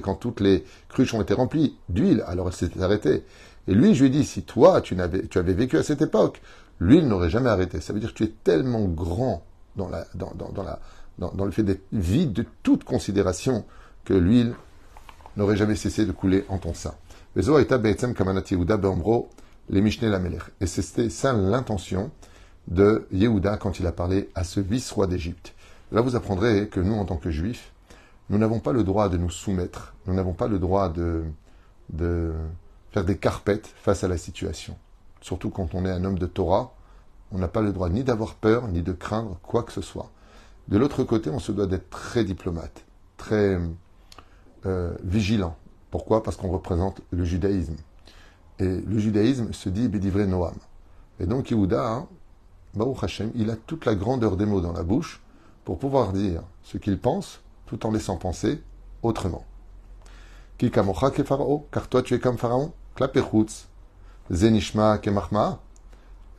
quand 0.00 0.14
toutes 0.14 0.38
les 0.38 0.64
cruches 0.88 1.12
ont 1.12 1.22
été 1.22 1.34
remplies 1.34 1.76
d'huile, 1.88 2.22
alors 2.28 2.46
elle 2.46 2.52
s'est 2.52 2.80
arrêtée. 2.80 3.24
Et 3.66 3.74
lui, 3.74 3.96
je 3.96 4.04
lui 4.04 4.10
ai 4.10 4.12
dit, 4.12 4.24
si 4.24 4.42
toi, 4.42 4.80
tu, 4.80 4.94
avais, 5.00 5.54
vécu 5.54 5.76
à 5.76 5.82
cette 5.82 6.02
époque, 6.02 6.40
l'huile 6.78 7.08
n'aurait 7.08 7.30
jamais 7.30 7.50
arrêté. 7.50 7.80
Ça 7.80 7.92
veut 7.92 7.98
dire 7.98 8.10
que 8.10 8.18
tu 8.18 8.22
es 8.22 8.32
tellement 8.44 8.84
grand 8.84 9.42
dans 9.74 9.88
le 11.44 11.50
fait 11.50 11.64
d'être 11.64 11.82
vide 11.90 12.32
de 12.32 12.46
toute 12.62 12.84
considération 12.84 13.64
que 14.04 14.14
l'huile 14.14 14.54
n'aurait 15.36 15.56
jamais 15.56 15.74
cessé 15.74 16.06
de 16.06 16.12
couler 16.12 16.44
en 16.48 16.58
ton 16.58 16.74
sein. 16.74 16.94
Et 17.36 17.42
c'était 20.66 21.10
ça 21.10 21.32
l'intention 21.32 22.10
de 22.68 23.06
Yehuda 23.12 23.56
quand 23.56 23.80
il 23.80 23.86
a 23.86 23.92
parlé 23.92 24.30
à 24.34 24.44
ce 24.44 24.60
vice-roi 24.60 25.06
d'Égypte. 25.06 25.54
Là, 25.90 26.00
vous 26.00 26.16
apprendrez 26.16 26.68
que 26.68 26.80
nous, 26.80 26.94
en 26.94 27.04
tant 27.04 27.16
que 27.16 27.30
juifs, 27.30 27.72
nous 28.30 28.38
n'avons 28.38 28.60
pas 28.60 28.72
le 28.72 28.84
droit 28.84 29.08
de 29.08 29.16
nous 29.16 29.30
soumettre, 29.30 29.94
nous 30.06 30.14
n'avons 30.14 30.32
pas 30.32 30.48
le 30.48 30.58
droit 30.58 30.88
de, 30.88 31.24
de 31.90 32.32
faire 32.92 33.04
des 33.04 33.16
carpettes 33.16 33.72
face 33.76 34.04
à 34.04 34.08
la 34.08 34.16
situation. 34.16 34.76
Surtout 35.20 35.50
quand 35.50 35.74
on 35.74 35.84
est 35.84 35.90
un 35.90 36.04
homme 36.04 36.18
de 36.18 36.26
Torah, 36.26 36.74
on 37.32 37.38
n'a 37.38 37.48
pas 37.48 37.62
le 37.62 37.72
droit 37.72 37.88
ni 37.88 38.04
d'avoir 38.04 38.34
peur, 38.34 38.68
ni 38.68 38.82
de 38.82 38.92
craindre 38.92 39.38
quoi 39.42 39.64
que 39.64 39.72
ce 39.72 39.82
soit. 39.82 40.10
De 40.68 40.78
l'autre 40.78 41.02
côté, 41.02 41.30
on 41.30 41.38
se 41.38 41.52
doit 41.52 41.66
d'être 41.66 41.90
très 41.90 42.24
diplomate, 42.24 42.84
très 43.16 43.58
euh, 44.66 44.94
vigilant. 45.02 45.56
Pourquoi? 45.94 46.24
Parce 46.24 46.36
qu'on 46.36 46.50
représente 46.50 47.02
le 47.12 47.24
judaïsme. 47.24 47.76
Et 48.58 48.80
le 48.80 48.98
judaïsme 48.98 49.52
se 49.52 49.68
dit 49.68 49.86
Bédivré 49.86 50.26
Noam. 50.26 50.56
Et 51.20 51.26
donc 51.26 51.52
Yehuda, 51.52 51.88
hein, 51.88 52.08
Hashem, 53.00 53.30
il 53.36 53.48
a 53.48 53.54
toute 53.54 53.86
la 53.86 53.94
grandeur 53.94 54.36
des 54.36 54.44
mots 54.44 54.60
dans 54.60 54.72
la 54.72 54.82
bouche 54.82 55.22
pour 55.64 55.78
pouvoir 55.78 56.12
dire 56.12 56.42
ce 56.64 56.78
qu'il 56.78 56.98
pense 56.98 57.42
tout 57.66 57.86
en 57.86 57.92
laissant 57.92 58.16
penser 58.16 58.60
autrement. 59.04 59.44
Ki 60.58 60.72
kamocha 60.72 61.12
car 61.70 61.88
toi 61.88 62.02
tu 62.02 62.14
es 62.14 62.18
comme 62.18 62.38
Pharaon, 62.38 62.72
klapechutz, 62.96 63.68
zenishma 64.32 64.98
ke 64.98 65.10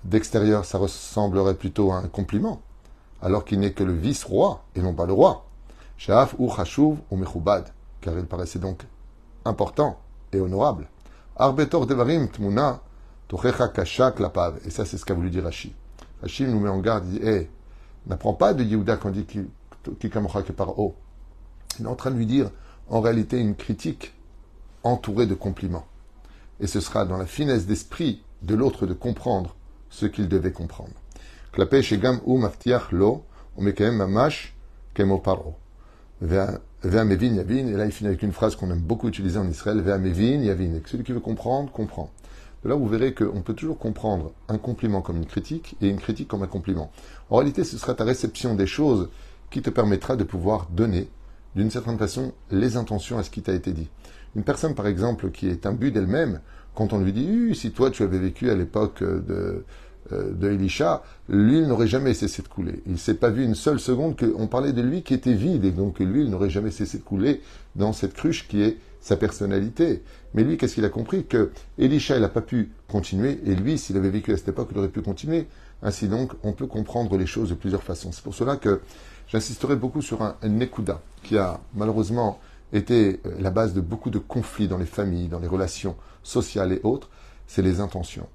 D'extérieur, 0.04 0.66
ça 0.66 0.80
ressemblerait 0.80 1.56
plutôt 1.56 1.94
à 1.94 2.00
un 2.00 2.10
compliment, 2.10 2.62
alors 3.22 3.46
qu'il 3.46 3.62
n'est 3.62 3.72
que 3.72 3.86
le 3.86 3.94
vice-roi 3.94 4.66
et 4.76 4.82
non 4.82 4.94
pas 4.94 5.06
le 5.06 5.14
roi. 5.14 5.46
Shaf 5.96 6.36
ou 6.38 6.52
ou 7.10 7.16
mechubad, 7.16 7.72
car 8.02 8.20
il 8.20 8.26
paraissait 8.26 8.60
donc 8.60 8.86
important 9.46 10.00
et 10.34 10.40
honorable. 10.40 10.88
Arbetor 11.36 11.86
devarim 11.88 12.28
tmuna 12.28 12.82
tochecha 13.28 13.68
kashak 13.68 14.20
lapav. 14.20 14.60
Et 14.66 14.70
ça, 14.70 14.86
c'est 14.86 14.98
ce 14.98 15.06
qu'a 15.06 15.14
voulu 15.14 15.30
dire 15.30 15.44
Rashi. 15.44 15.74
Rashi 16.22 16.44
nous 16.46 16.60
met 16.60 16.70
en 16.70 16.80
garde, 16.80 17.06
il 17.08 17.20
dit, 17.20 17.26
hé, 17.26 17.50
n'apprends 18.08 18.34
pas 18.34 18.54
de 18.54 18.64
Yehuda 18.64 18.98
quand 18.98 19.12
dit 19.12 19.26
ki 19.26 20.10
kamocha 20.10 20.42
ke 20.42 20.52
par 20.52 20.74
Il 21.80 21.86
est 21.86 21.90
en 21.90 21.96
train 21.96 22.12
de 22.12 22.18
lui 22.18 22.26
dire, 22.26 22.50
en 22.90 23.02
réalité, 23.02 23.40
une 23.40 23.56
critique 23.56 24.14
entouré 24.84 25.26
de 25.26 25.36
compliments. 25.36 25.86
Et 26.60 26.68
ce 26.68 26.80
sera 26.80 27.06
dans 27.06 27.18
la 27.18 27.26
finesse 27.26 27.66
d'esprit 27.66 28.24
de 28.44 28.56
l'autre 28.56 28.86
de 28.86 28.94
comprendre 28.94 29.56
ce 29.90 30.06
qu'il 30.06 30.28
devait 30.28 30.52
comprendre. 30.52 30.94
Shegam 31.82 32.20
ou 32.26 32.38
maftiach 32.38 32.92
lo, 32.92 33.24
mamash 33.58 34.54
kemo 34.94 35.20
paro. 35.20 35.56
Ve'amevin 36.86 37.36
yavin, 37.36 37.68
et 37.68 37.74
là 37.74 37.86
il 37.86 37.92
finit 37.92 38.10
avec 38.10 38.22
une 38.22 38.32
phrase 38.32 38.56
qu'on 38.56 38.70
aime 38.70 38.80
beaucoup 38.80 39.08
utiliser 39.08 39.40
en 39.40 39.50
Israël, 39.50 39.82
Ve'amevin 39.82 40.44
yavin. 40.44 40.76
Et 40.76 40.84
celui 40.86 41.04
qui 41.04 41.14
veut 41.14 41.20
comprendre, 41.20 41.72
comprend. 41.72 42.12
De 42.64 42.70
là, 42.70 42.76
vous 42.76 42.88
verrez 42.88 43.14
qu'on 43.14 43.42
peut 43.42 43.54
toujours 43.54 43.78
comprendre 43.78 44.32
un 44.48 44.58
compliment 44.58 45.02
comme 45.02 45.18
une 45.18 45.26
critique 45.26 45.76
et 45.82 45.88
une 45.90 46.00
critique 46.00 46.28
comme 46.28 46.44
un 46.44 46.48
compliment. 46.48 46.92
En 47.30 47.38
réalité, 47.38 47.64
ce 47.64 47.78
sera 47.78 47.94
ta 47.94 48.04
réception 48.04 48.56
des 48.56 48.66
choses 48.66 49.10
qui 49.52 49.62
te 49.62 49.70
permettra 49.70 50.16
de 50.16 50.24
pouvoir 50.24 50.68
donner, 50.72 51.08
d'une 51.56 51.70
certaine 51.70 51.98
façon, 51.98 52.34
les 52.52 52.76
intentions 52.76 53.18
à 53.18 53.24
ce 53.24 53.30
qui 53.30 53.42
t'a 53.42 53.54
été 53.54 53.72
dit. 53.72 53.88
Une 54.36 54.44
personne, 54.44 54.76
par 54.76 54.88
exemple, 54.88 55.32
qui 55.32 55.48
est 55.48 55.66
imbue 55.66 55.92
d'elle-même, 55.92 56.42
quand 56.74 56.92
on 56.92 57.00
lui 57.00 57.14
dit, 57.14 57.56
si 57.56 57.72
toi 57.72 57.90
tu 57.90 58.04
avais 58.04 58.20
vécu 58.20 58.50
à 58.50 58.56
l'époque 58.56 59.02
de, 59.02 59.34
euh, 59.34 59.66
de 60.12 60.50
Elisha, 60.50 61.04
l'huile 61.30 61.68
n'aurait 61.68 61.88
jamais 61.88 62.14
cessé 62.14 62.42
de 62.42 62.48
couler. 62.48 62.84
Il 62.86 63.00
s'est 63.00 63.16
pas 63.16 63.30
vu 63.30 63.44
une 63.44 63.56
seule 63.56 63.80
seconde 63.80 64.16
qu'on 64.18 64.48
parlait 64.48 64.74
de 64.74 64.82
lui 64.82 65.02
qui 65.02 65.14
était 65.14 65.34
vide 65.34 65.66
et 65.66 65.72
donc 65.72 66.00
l'huile 66.00 66.30
n'aurait 66.30 66.50
jamais 66.50 66.72
cessé 66.72 67.00
de 67.00 67.04
couler 67.04 67.42
dans 67.76 67.92
cette 67.92 68.14
cruche 68.14 68.48
qui 68.48 68.62
est 68.62 68.78
sa 69.06 69.18
personnalité. 69.18 70.02
Mais 70.34 70.44
lui, 70.44 70.58
qu'est-ce 70.58 70.74
qu'il 70.74 70.86
a 70.86 70.90
compris? 70.90 71.26
Que 71.26 71.52
Elisha, 71.78 72.16
il 72.16 72.22
n'a 72.22 72.30
pas 72.30 72.42
pu 72.42 72.72
continuer 72.88 73.40
et 73.46 73.56
lui, 73.56 73.78
s'il 73.78 73.98
avait 73.98 74.10
vécu 74.10 74.34
à 74.34 74.38
cette 74.38 74.50
époque, 74.50 74.70
il 74.72 74.78
aurait 74.80 74.90
pu 74.90 75.02
continuer. 75.02 75.48
Ainsi 75.84 76.08
donc, 76.08 76.34
on 76.44 76.54
peut 76.54 76.66
comprendre 76.66 77.16
les 77.16 77.28
choses 77.28 77.50
de 77.50 77.54
plusieurs 77.54 77.84
façons. 77.84 78.12
C'est 78.12 78.24
pour 78.24 78.34
cela 78.34 78.58
que 78.58 78.82
j'insisterai 79.28 79.76
beaucoup 79.76 80.02
sur 80.02 80.24
un, 80.24 80.36
Nekuda 80.44 81.02
qui 81.22 81.38
a 81.38 81.60
malheureusement 81.76 82.40
été 82.74 83.20
euh, 83.26 83.36
la 83.40 83.52
base 83.52 83.74
de 83.74 83.82
beaucoup 83.82 84.10
de 84.10 84.18
conflits 84.18 84.68
dans 84.68 84.80
les 84.80 84.88
familles, 84.88 85.28
dans 85.28 85.40
les 85.40 85.48
relations 85.48 85.96
sociales 86.24 86.74
et 86.74 86.80
autres, 86.84 87.10
c'est 87.46 87.62
les 87.62 87.80
intentions. 87.80 88.28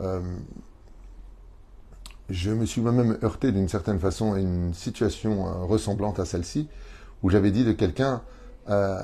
Euh, 0.00 0.20
je 2.28 2.50
me 2.50 2.66
suis 2.66 2.80
moi-même 2.80 3.18
heurté 3.22 3.52
d'une 3.52 3.68
certaine 3.68 3.98
façon 3.98 4.34
à 4.34 4.38
une 4.38 4.74
situation 4.74 5.46
euh, 5.46 5.64
ressemblante 5.64 6.20
à 6.20 6.24
celle-ci, 6.24 6.68
où 7.22 7.30
j'avais 7.30 7.50
dit 7.50 7.64
de 7.64 7.72
quelqu'un 7.72 8.22
euh, 8.68 9.00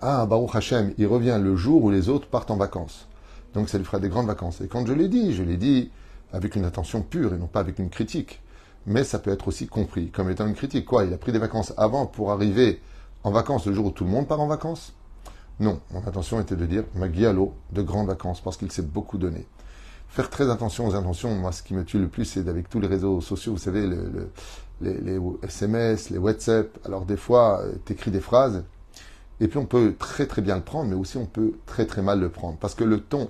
Ah, 0.00 0.26
Baruch 0.26 0.54
Hashem, 0.54 0.92
il 0.98 1.06
revient 1.06 1.38
le 1.40 1.54
jour 1.54 1.84
où 1.84 1.90
les 1.90 2.08
autres 2.08 2.28
partent 2.28 2.50
en 2.50 2.56
vacances. 2.56 3.06
Donc 3.54 3.68
ça 3.68 3.78
lui 3.78 3.84
fera 3.84 4.00
des 4.00 4.08
grandes 4.08 4.26
vacances. 4.26 4.60
Et 4.60 4.68
quand 4.68 4.84
je 4.84 4.92
l'ai 4.92 5.08
dit, 5.08 5.32
je 5.32 5.42
l'ai 5.42 5.56
dit 5.56 5.90
avec 6.32 6.56
une 6.56 6.64
intention 6.64 7.02
pure 7.02 7.34
et 7.34 7.38
non 7.38 7.46
pas 7.46 7.60
avec 7.60 7.78
une 7.78 7.88
critique. 7.88 8.42
Mais 8.84 9.04
ça 9.04 9.18
peut 9.18 9.30
être 9.30 9.48
aussi 9.48 9.68
compris 9.68 10.10
comme 10.10 10.28
étant 10.30 10.46
une 10.46 10.54
critique. 10.54 10.86
Quoi 10.86 11.04
Il 11.04 11.12
a 11.12 11.18
pris 11.18 11.32
des 11.32 11.38
vacances 11.38 11.72
avant 11.76 12.06
pour 12.06 12.32
arriver 12.32 12.80
en 13.22 13.30
vacances 13.30 13.66
le 13.66 13.74
jour 13.74 13.86
où 13.86 13.90
tout 13.90 14.04
le 14.04 14.10
monde 14.10 14.26
part 14.26 14.40
en 14.40 14.46
vacances? 14.46 14.92
Non, 15.58 15.80
mon 15.92 16.00
intention 16.06 16.40
était 16.40 16.56
de 16.56 16.66
dire 16.66 16.84
Magialo, 16.94 17.54
de 17.72 17.82
grandes 17.82 18.08
vacances, 18.08 18.40
parce 18.40 18.56
qu'il 18.56 18.70
s'est 18.70 18.82
beaucoup 18.82 19.18
donné 19.18 19.46
faire 20.16 20.30
très 20.30 20.48
attention 20.50 20.86
aux 20.86 20.94
intentions. 20.94 21.34
Moi, 21.34 21.52
ce 21.52 21.62
qui 21.62 21.74
me 21.74 21.84
tue 21.84 21.98
le 21.98 22.08
plus, 22.08 22.24
c'est 22.24 22.48
avec 22.48 22.70
tous 22.70 22.80
les 22.80 22.86
réseaux 22.86 23.20
sociaux, 23.20 23.52
vous 23.52 23.58
savez, 23.58 23.86
le, 23.86 24.30
les, 24.80 25.20
SMS, 25.42 26.08
les 26.08 26.16
WhatsApp. 26.16 26.78
Alors, 26.86 27.04
des 27.04 27.18
fois, 27.18 27.60
euh, 27.60 27.74
tu 27.84 27.92
écris 27.92 28.10
des 28.10 28.20
phrases, 28.20 28.64
et 29.40 29.48
puis 29.48 29.58
on 29.58 29.66
peut 29.66 29.94
très 29.98 30.26
très 30.26 30.40
bien 30.40 30.56
le 30.56 30.62
prendre, 30.62 30.88
mais 30.88 30.96
aussi 30.96 31.18
on 31.18 31.26
peut 31.26 31.52
très 31.66 31.84
très 31.84 32.00
mal 32.00 32.18
le 32.18 32.30
prendre. 32.30 32.56
Parce 32.56 32.74
que 32.74 32.82
le 32.82 33.00
ton 33.00 33.28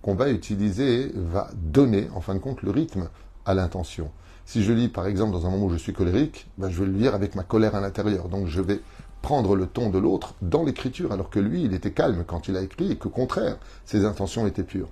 qu'on 0.00 0.14
va 0.14 0.30
utiliser 0.30 1.10
va 1.16 1.50
donner, 1.56 2.08
en 2.14 2.20
fin 2.20 2.34
de 2.34 2.38
compte, 2.38 2.62
le 2.62 2.70
rythme 2.70 3.08
à 3.44 3.54
l'intention. 3.54 4.12
Si 4.46 4.62
je 4.62 4.72
lis, 4.72 4.88
par 4.88 5.08
exemple, 5.08 5.32
dans 5.32 5.44
un 5.44 5.50
moment 5.50 5.66
où 5.66 5.70
je 5.70 5.76
suis 5.76 5.92
colérique, 5.92 6.46
ben, 6.56 6.70
je 6.70 6.78
vais 6.78 6.86
le 6.86 6.96
lire 6.96 7.16
avec 7.16 7.34
ma 7.34 7.42
colère 7.42 7.74
à 7.74 7.80
l'intérieur. 7.80 8.28
Donc, 8.28 8.46
je 8.46 8.60
vais 8.60 8.80
prendre 9.22 9.56
le 9.56 9.66
ton 9.66 9.90
de 9.90 9.98
l'autre 9.98 10.34
dans 10.40 10.62
l'écriture, 10.62 11.10
alors 11.10 11.30
que 11.30 11.40
lui, 11.40 11.64
il 11.64 11.74
était 11.74 11.90
calme 11.90 12.22
quand 12.24 12.46
il 12.46 12.56
a 12.56 12.62
écrit, 12.62 12.92
et 12.92 12.96
qu'au 12.96 13.10
contraire, 13.10 13.58
ses 13.84 14.04
intentions 14.04 14.46
étaient 14.46 14.62
pures. 14.62 14.88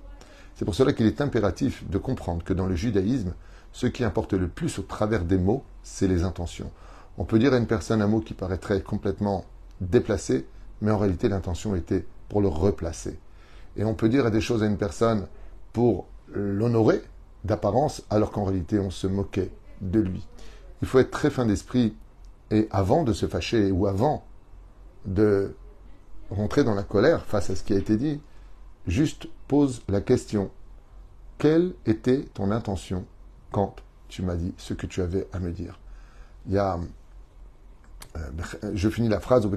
C'est 0.57 0.65
pour 0.65 0.73
cela 0.73 0.91
qu'il 0.91 1.05
est 1.05 1.21
impératif 1.21 1.87
de 1.87 1.99
comprendre 1.99 2.43
que 2.43 2.51
dans 2.51 2.65
le 2.65 2.75
judaïsme, 2.75 3.35
ce 3.73 3.85
qui 3.85 4.03
importe 4.03 4.33
le 4.33 4.47
plus 4.47 4.79
au 4.79 4.81
travers 4.81 5.23
des 5.23 5.37
mots, 5.37 5.63
c'est 5.83 6.07
les 6.07 6.23
intentions. 6.23 6.71
On 7.19 7.25
peut 7.25 7.37
dire 7.37 7.53
à 7.53 7.57
une 7.57 7.67
personne 7.67 8.01
un 8.01 8.07
mot 8.07 8.21
qui 8.21 8.33
paraîtrait 8.33 8.81
complètement 8.81 9.45
déplacé, 9.81 10.47
mais 10.81 10.89
en 10.89 10.97
réalité 10.97 11.29
l'intention 11.29 11.75
était 11.75 12.07
pour 12.27 12.41
le 12.41 12.47
replacer. 12.47 13.19
Et 13.75 13.83
on 13.83 13.93
peut 13.93 14.09
dire 14.09 14.31
des 14.31 14.41
choses 14.41 14.63
à 14.63 14.65
une 14.65 14.79
personne 14.79 15.27
pour 15.73 16.07
l'honorer 16.33 17.03
d'apparence, 17.43 18.01
alors 18.09 18.31
qu'en 18.31 18.45
réalité 18.45 18.79
on 18.79 18.89
se 18.89 19.05
moquait 19.05 19.51
de 19.81 19.99
lui. 19.99 20.27
Il 20.81 20.87
faut 20.87 20.97
être 20.97 21.11
très 21.11 21.29
fin 21.29 21.45
d'esprit 21.45 21.95
et 22.49 22.67
avant 22.71 23.03
de 23.03 23.13
se 23.13 23.27
fâcher 23.27 23.69
ou 23.69 23.85
avant 23.85 24.25
de 25.05 25.55
rentrer 26.31 26.63
dans 26.63 26.73
la 26.73 26.81
colère 26.81 27.25
face 27.27 27.51
à 27.51 27.55
ce 27.55 27.63
qui 27.63 27.73
a 27.73 27.77
été 27.77 27.95
dit, 27.95 28.19
juste 28.87 29.27
pose 29.47 29.81
la 29.87 30.01
question 30.01 30.49
quelle 31.37 31.73
était 31.85 32.25
ton 32.33 32.51
intention 32.51 33.05
quand 33.51 33.75
tu 34.07 34.21
m'as 34.23 34.35
dit 34.35 34.53
ce 34.57 34.73
que 34.73 34.87
tu 34.87 35.01
avais 35.01 35.27
à 35.33 35.39
me 35.39 35.51
dire? 35.51 35.79
Il 36.49 36.57
euh, 36.57 36.77
je 38.73 38.89
finis 38.89 39.09
la 39.09 39.19
phrase 39.19 39.47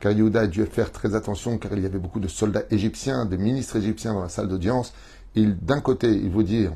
car 0.00 0.12
Yehuda 0.12 0.40
a 0.40 0.46
dû 0.46 0.64
faire 0.64 0.92
très 0.92 1.14
attention 1.14 1.58
car 1.58 1.72
il 1.72 1.82
y 1.82 1.86
avait 1.86 1.98
beaucoup 1.98 2.20
de 2.20 2.28
soldats 2.28 2.62
égyptiens, 2.70 3.26
de 3.26 3.36
ministres 3.36 3.76
égyptiens 3.76 4.14
dans 4.14 4.22
la 4.22 4.28
salle 4.28 4.48
d'audience. 4.48 4.94
D'un 5.36 5.80
côté, 5.80 6.10
il 6.10 6.30
voulait 6.30 6.44
dire, 6.44 6.72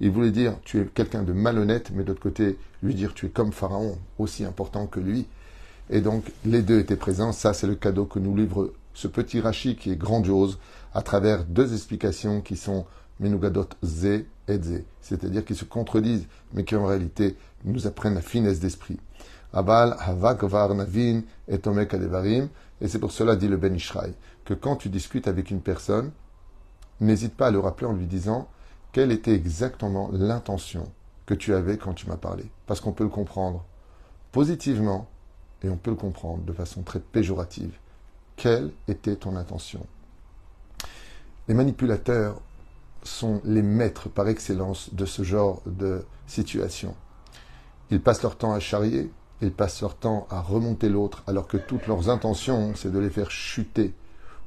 il 0.00 0.10
voulait 0.10 0.30
dire 0.30 0.54
tu 0.62 0.80
es 0.80 0.84
quelqu'un 0.84 1.22
de 1.22 1.32
malhonnête, 1.32 1.90
mais 1.92 2.04
d'autre 2.04 2.20
côté, 2.20 2.58
lui 2.82 2.94
dire 2.94 3.14
tu 3.14 3.26
es 3.26 3.30
comme 3.30 3.52
Pharaon, 3.52 3.98
aussi 4.18 4.44
important 4.44 4.86
que 4.86 5.00
lui. 5.00 5.26
Et 5.90 6.00
donc, 6.00 6.24
les 6.44 6.62
deux 6.62 6.78
étaient 6.78 6.96
présents. 6.96 7.32
Ça, 7.32 7.54
c'est 7.54 7.66
le 7.66 7.74
cadeau 7.74 8.04
que 8.04 8.18
nous 8.18 8.36
livre 8.36 8.72
ce 8.94 9.08
petit 9.08 9.40
Rashi 9.40 9.76
qui 9.76 9.90
est 9.90 9.96
grandiose 9.96 10.58
à 10.92 11.02
travers 11.02 11.44
deux 11.44 11.72
explications 11.72 12.40
qui 12.40 12.56
sont 12.56 12.84
Menugadot 13.20 13.68
Ze 13.84 14.24
et 14.48 14.62
Ze, 14.62 14.82
c'est-à-dire 15.00 15.44
qui 15.44 15.54
se 15.54 15.64
contredisent, 15.64 16.26
mais 16.52 16.64
qui 16.64 16.76
en 16.76 16.86
réalité 16.86 17.36
nous 17.64 17.86
apprennent 17.86 18.14
la 18.14 18.22
finesse 18.22 18.60
d'esprit. 18.60 18.98
Abal, 19.52 19.96
Havak, 19.98 20.42
Navin 20.42 21.22
et 21.48 21.58
Tomek 21.58 21.94
Adevarim. 21.94 22.48
Et 22.80 22.88
c'est 22.88 22.98
pour 22.98 23.12
cela, 23.12 23.34
dit 23.34 23.48
le 23.48 23.56
Ben 23.56 23.74
Ishraï, 23.74 24.14
que 24.44 24.54
quand 24.54 24.76
tu 24.76 24.88
discutes 24.88 25.26
avec 25.26 25.50
une 25.50 25.60
personne, 25.60 26.12
n'hésite 27.00 27.34
pas 27.34 27.48
à 27.48 27.50
le 27.50 27.58
rappeler 27.58 27.86
en 27.86 27.92
lui 27.92 28.06
disant 28.06 28.48
quelle 28.92 29.12
était 29.12 29.34
exactement 29.34 30.10
l'intention 30.12 30.90
que 31.26 31.34
tu 31.34 31.54
avais 31.54 31.76
quand 31.76 31.94
tu 31.94 32.08
m'as 32.08 32.16
parlé. 32.16 32.44
Parce 32.66 32.80
qu'on 32.80 32.92
peut 32.92 33.04
le 33.04 33.10
comprendre 33.10 33.64
positivement 34.32 35.08
et 35.62 35.68
on 35.68 35.76
peut 35.76 35.90
le 35.90 35.96
comprendre 35.96 36.44
de 36.44 36.52
façon 36.52 36.82
très 36.82 37.00
péjorative. 37.00 37.76
Quelle 38.36 38.70
était 38.86 39.16
ton 39.16 39.36
intention? 39.36 39.86
Les 41.48 41.54
manipulateurs 41.54 42.40
sont 43.02 43.40
les 43.44 43.62
maîtres 43.62 44.08
par 44.08 44.28
excellence 44.28 44.92
de 44.94 45.06
ce 45.06 45.22
genre 45.22 45.62
de 45.66 46.04
situation. 46.26 46.94
Ils 47.90 48.02
passent 48.02 48.22
leur 48.22 48.36
temps 48.36 48.52
à 48.52 48.60
charrier, 48.60 49.10
ils 49.40 49.52
passent 49.52 49.80
leur 49.80 49.96
temps 49.96 50.26
à 50.30 50.40
remonter 50.40 50.88
l'autre, 50.88 51.22
alors 51.26 51.46
que 51.46 51.56
toutes 51.56 51.86
leurs 51.86 52.10
intentions, 52.10 52.74
c'est 52.74 52.92
de 52.92 52.98
les 52.98 53.10
faire 53.10 53.30
chuter 53.30 53.94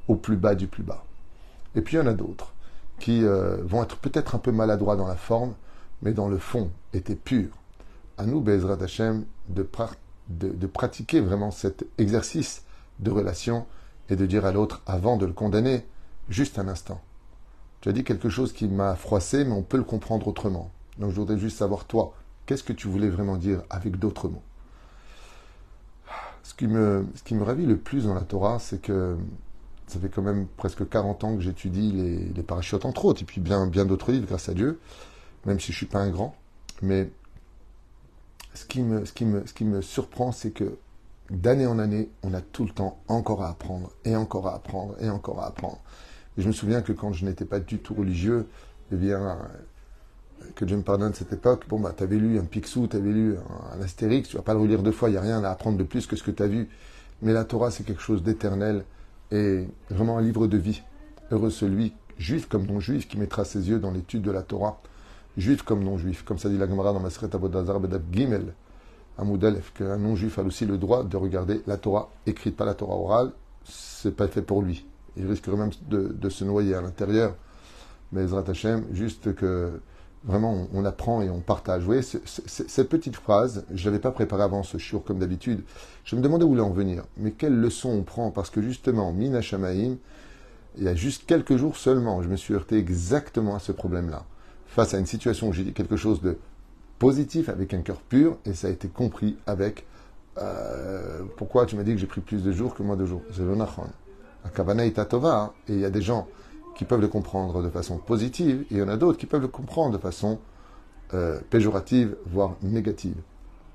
au 0.08 0.16
plus 0.16 0.36
bas 0.36 0.54
du 0.54 0.66
plus 0.66 0.82
bas. 0.82 1.04
Et 1.74 1.80
puis 1.80 1.96
il 1.96 2.00
y 2.00 2.02
en 2.02 2.06
a 2.06 2.14
d'autres 2.14 2.52
qui 2.98 3.24
euh, 3.24 3.56
vont 3.64 3.82
être 3.82 3.96
peut-être 3.96 4.36
un 4.36 4.38
peu 4.38 4.52
maladroits 4.52 4.96
dans 4.96 5.08
la 5.08 5.16
forme, 5.16 5.54
mais 6.02 6.12
dans 6.12 6.28
le 6.28 6.38
fond 6.38 6.70
étaient 6.92 7.16
purs. 7.16 7.50
À 8.16 8.26
nous, 8.26 8.40
Bezrat 8.40 8.80
Hashem, 8.80 9.24
de, 9.48 9.62
de, 10.38 10.66
pratiquer 10.66 11.20
vraiment 11.20 11.50
cet 11.50 11.86
exercice 11.98 12.64
de 13.00 13.10
relation 13.10 13.66
et 14.08 14.16
de 14.16 14.26
dire 14.26 14.44
à 14.44 14.52
l'autre, 14.52 14.82
avant 14.86 15.16
de 15.16 15.26
le 15.26 15.32
condamner, 15.32 15.86
juste 16.28 16.58
un 16.58 16.68
instant. 16.68 17.00
Tu 17.80 17.88
as 17.88 17.92
dit 17.92 18.04
quelque 18.04 18.28
chose 18.28 18.52
qui 18.52 18.68
m'a 18.68 18.94
froissé, 18.94 19.44
mais 19.44 19.52
on 19.52 19.62
peut 19.62 19.76
le 19.76 19.84
comprendre 19.84 20.28
autrement. 20.28 20.70
Donc 20.98 21.10
je 21.10 21.16
voudrais 21.16 21.38
juste 21.38 21.58
savoir, 21.58 21.84
toi, 21.84 22.14
qu'est-ce 22.46 22.62
que 22.62 22.72
tu 22.72 22.88
voulais 22.88 23.08
vraiment 23.08 23.36
dire 23.36 23.62
avec 23.70 23.98
d'autres 23.98 24.28
mots? 24.28 24.42
Ce 26.42 26.54
qui, 26.54 26.66
me, 26.66 27.06
ce 27.14 27.22
qui 27.22 27.34
me 27.34 27.44
ravit 27.44 27.66
le 27.66 27.76
plus 27.76 28.04
dans 28.04 28.14
la 28.14 28.22
Torah, 28.22 28.58
c'est 28.58 28.80
que 28.80 29.16
ça 29.86 29.98
fait 29.98 30.08
quand 30.08 30.22
même 30.22 30.46
presque 30.56 30.88
40 30.88 31.24
ans 31.24 31.36
que 31.36 31.42
j'étudie 31.42 31.92
les, 31.92 32.18
les 32.18 32.42
parachutes, 32.42 32.84
entre 32.84 33.04
autres, 33.04 33.22
et 33.22 33.24
puis 33.24 33.40
bien, 33.40 33.66
bien 33.66 33.84
d'autres 33.84 34.12
livres, 34.12 34.26
grâce 34.26 34.48
à 34.48 34.54
Dieu, 34.54 34.80
même 35.46 35.60
si 35.60 35.66
je 35.66 35.72
ne 35.72 35.76
suis 35.76 35.86
pas 35.86 36.00
un 36.00 36.10
grand. 36.10 36.34
Mais 36.82 37.10
ce 38.54 38.64
qui 38.64 39.64
me, 39.64 39.80
surprend, 39.80 40.32
c'est 40.32 40.50
que 40.50 40.76
d'année 41.30 41.66
en 41.66 41.78
année, 41.78 42.10
on 42.22 42.34
a 42.34 42.40
tout 42.40 42.64
le 42.64 42.70
temps 42.70 42.98
encore 43.08 43.42
à 43.42 43.50
apprendre, 43.50 43.90
et 44.04 44.16
encore 44.16 44.48
à 44.48 44.54
apprendre, 44.54 44.94
et 45.00 45.08
encore 45.08 45.40
à 45.40 45.46
apprendre. 45.46 45.80
Je 46.38 46.46
me 46.46 46.52
souviens 46.52 46.82
que 46.82 46.92
quand 46.92 47.12
je 47.12 47.24
n'étais 47.24 47.44
pas 47.44 47.60
du 47.60 47.78
tout 47.78 47.94
religieux, 47.94 48.46
eh 48.92 48.96
bien, 48.96 49.38
que 50.54 50.64
Dieu 50.64 50.76
me 50.76 50.82
pardonne 50.82 51.14
cette 51.14 51.32
époque, 51.32 51.64
bon, 51.68 51.80
bah, 51.80 51.94
avais 51.98 52.16
lu 52.16 52.38
un 52.38 52.44
Picsou, 52.44 52.88
avais 52.92 53.12
lu 53.12 53.36
un, 53.72 53.80
Astérix, 53.80 54.28
tu 54.28 54.36
vas 54.36 54.42
pas 54.42 54.54
le 54.54 54.60
relire 54.60 54.82
deux 54.82 54.92
fois, 54.92 55.08
il 55.08 55.12
n'y 55.12 55.18
a 55.18 55.22
rien 55.22 55.42
à 55.44 55.50
apprendre 55.50 55.78
de 55.78 55.84
plus 55.84 56.06
que 56.06 56.16
ce 56.16 56.22
que 56.22 56.30
tu 56.30 56.42
as 56.42 56.48
vu. 56.48 56.68
Mais 57.22 57.32
la 57.32 57.44
Torah, 57.44 57.70
c'est 57.70 57.84
quelque 57.84 58.02
chose 58.02 58.22
d'éternel, 58.22 58.84
et 59.30 59.66
vraiment 59.90 60.18
un 60.18 60.22
livre 60.22 60.46
de 60.46 60.58
vie. 60.58 60.82
Heureux 61.30 61.50
celui, 61.50 61.94
juif 62.18 62.48
comme 62.48 62.66
non 62.66 62.80
juif, 62.80 63.08
qui 63.08 63.18
mettra 63.18 63.44
ses 63.44 63.68
yeux 63.70 63.78
dans 63.78 63.90
l'étude 63.90 64.22
de 64.22 64.30
la 64.30 64.42
Torah 64.42 64.80
juif 65.36 65.62
comme 65.62 65.82
non 65.82 65.98
juif, 65.98 66.24
comme 66.24 66.38
ça 66.38 66.48
dit 66.48 66.58
la 66.58 66.68
Gemara 66.68 66.92
dans 66.92 67.00
Masret 67.00 67.34
Avodazar 67.34 67.80
Bedab 67.80 68.02
Gimel, 68.12 68.54
à 69.18 69.24
Moudalef, 69.24 69.72
qu'un 69.74 69.98
non-juif 69.98 70.38
a 70.38 70.42
aussi 70.42 70.66
le 70.66 70.78
droit 70.78 71.04
de 71.04 71.16
regarder 71.16 71.62
la 71.66 71.76
Torah 71.76 72.10
écrite, 72.26 72.56
pas 72.56 72.64
la 72.64 72.74
Torah 72.74 72.96
orale, 72.96 73.32
c'est 73.64 74.16
pas 74.16 74.28
fait 74.28 74.42
pour 74.42 74.62
lui. 74.62 74.86
Il 75.16 75.26
risquerait 75.26 75.56
même 75.56 75.70
de, 75.88 76.28
se 76.28 76.44
noyer 76.44 76.74
à 76.74 76.80
l'intérieur. 76.80 77.34
Mais 78.12 78.24
Ezrat 78.24 78.44
Hashem, 78.48 78.84
juste 78.92 79.34
que 79.34 79.80
vraiment 80.24 80.68
on, 80.72 80.84
apprend 80.84 81.20
et 81.20 81.28
on 81.28 81.40
partage. 81.40 81.80
Vous 81.80 81.86
voyez, 81.86 82.02
cette 82.02 82.88
petite 82.88 83.16
phrase, 83.16 83.64
je 83.74 83.82
ne 83.82 83.90
l'avais 83.90 84.00
pas 84.00 84.12
préparée 84.12 84.44
avant 84.44 84.62
ce 84.62 84.78
shiur 84.78 85.04
comme 85.04 85.18
d'habitude. 85.18 85.62
Je 86.04 86.16
me 86.16 86.22
demandais 86.22 86.44
où 86.44 86.54
il 86.54 86.60
en 86.60 86.70
venir. 86.70 87.04
Mais 87.18 87.32
quelle 87.32 87.58
leçon 87.58 87.90
on 87.90 88.02
prend? 88.02 88.30
Parce 88.30 88.48
que 88.48 88.62
justement, 88.62 89.12
Mina 89.12 89.42
Shamaim, 89.42 89.96
il 90.78 90.84
y 90.84 90.88
a 90.88 90.94
juste 90.94 91.26
quelques 91.26 91.56
jours 91.56 91.76
seulement, 91.76 92.22
je 92.22 92.28
me 92.28 92.36
suis 92.36 92.54
heurté 92.54 92.78
exactement 92.78 93.54
à 93.54 93.58
ce 93.58 93.72
problème-là. 93.72 94.24
Face 94.72 94.94
à 94.94 94.98
une 94.98 95.04
situation 95.04 95.48
où 95.48 95.52
j'ai 95.52 95.64
dit 95.64 95.74
quelque 95.74 95.96
chose 95.96 96.22
de 96.22 96.38
positif 96.98 97.50
avec 97.50 97.74
un 97.74 97.82
cœur 97.82 98.00
pur 98.00 98.38
et 98.46 98.54
ça 98.54 98.68
a 98.68 98.70
été 98.70 98.88
compris 98.88 99.36
avec 99.46 99.84
euh, 100.38 101.24
pourquoi 101.36 101.66
tu 101.66 101.76
m'as 101.76 101.82
dit 101.82 101.92
que 101.92 101.98
j'ai 101.98 102.06
pris 102.06 102.22
plus 102.22 102.42
de 102.42 102.52
jours 102.52 102.74
que 102.74 102.82
moins 102.82 102.96
de 102.96 103.04
jours. 103.04 103.20
C'est 103.32 103.42
le 103.42 103.54
nachon. 103.54 103.84
Kavana 104.54 104.90
tova 105.04 105.52
et 105.68 105.74
il 105.74 105.80
y 105.80 105.84
a 105.84 105.90
des 105.90 106.00
gens 106.00 106.26
qui 106.74 106.86
peuvent 106.86 107.02
le 107.02 107.08
comprendre 107.08 107.62
de 107.62 107.68
façon 107.68 107.98
positive 107.98 108.62
et 108.70 108.76
il 108.76 108.78
y 108.78 108.82
en 108.82 108.88
a 108.88 108.96
d'autres 108.96 109.18
qui 109.18 109.26
peuvent 109.26 109.42
le 109.42 109.48
comprendre 109.48 109.92
de 109.92 109.98
façon 109.98 110.38
euh, 111.12 111.38
péjorative, 111.50 112.16
voire 112.24 112.56
négative. 112.62 113.16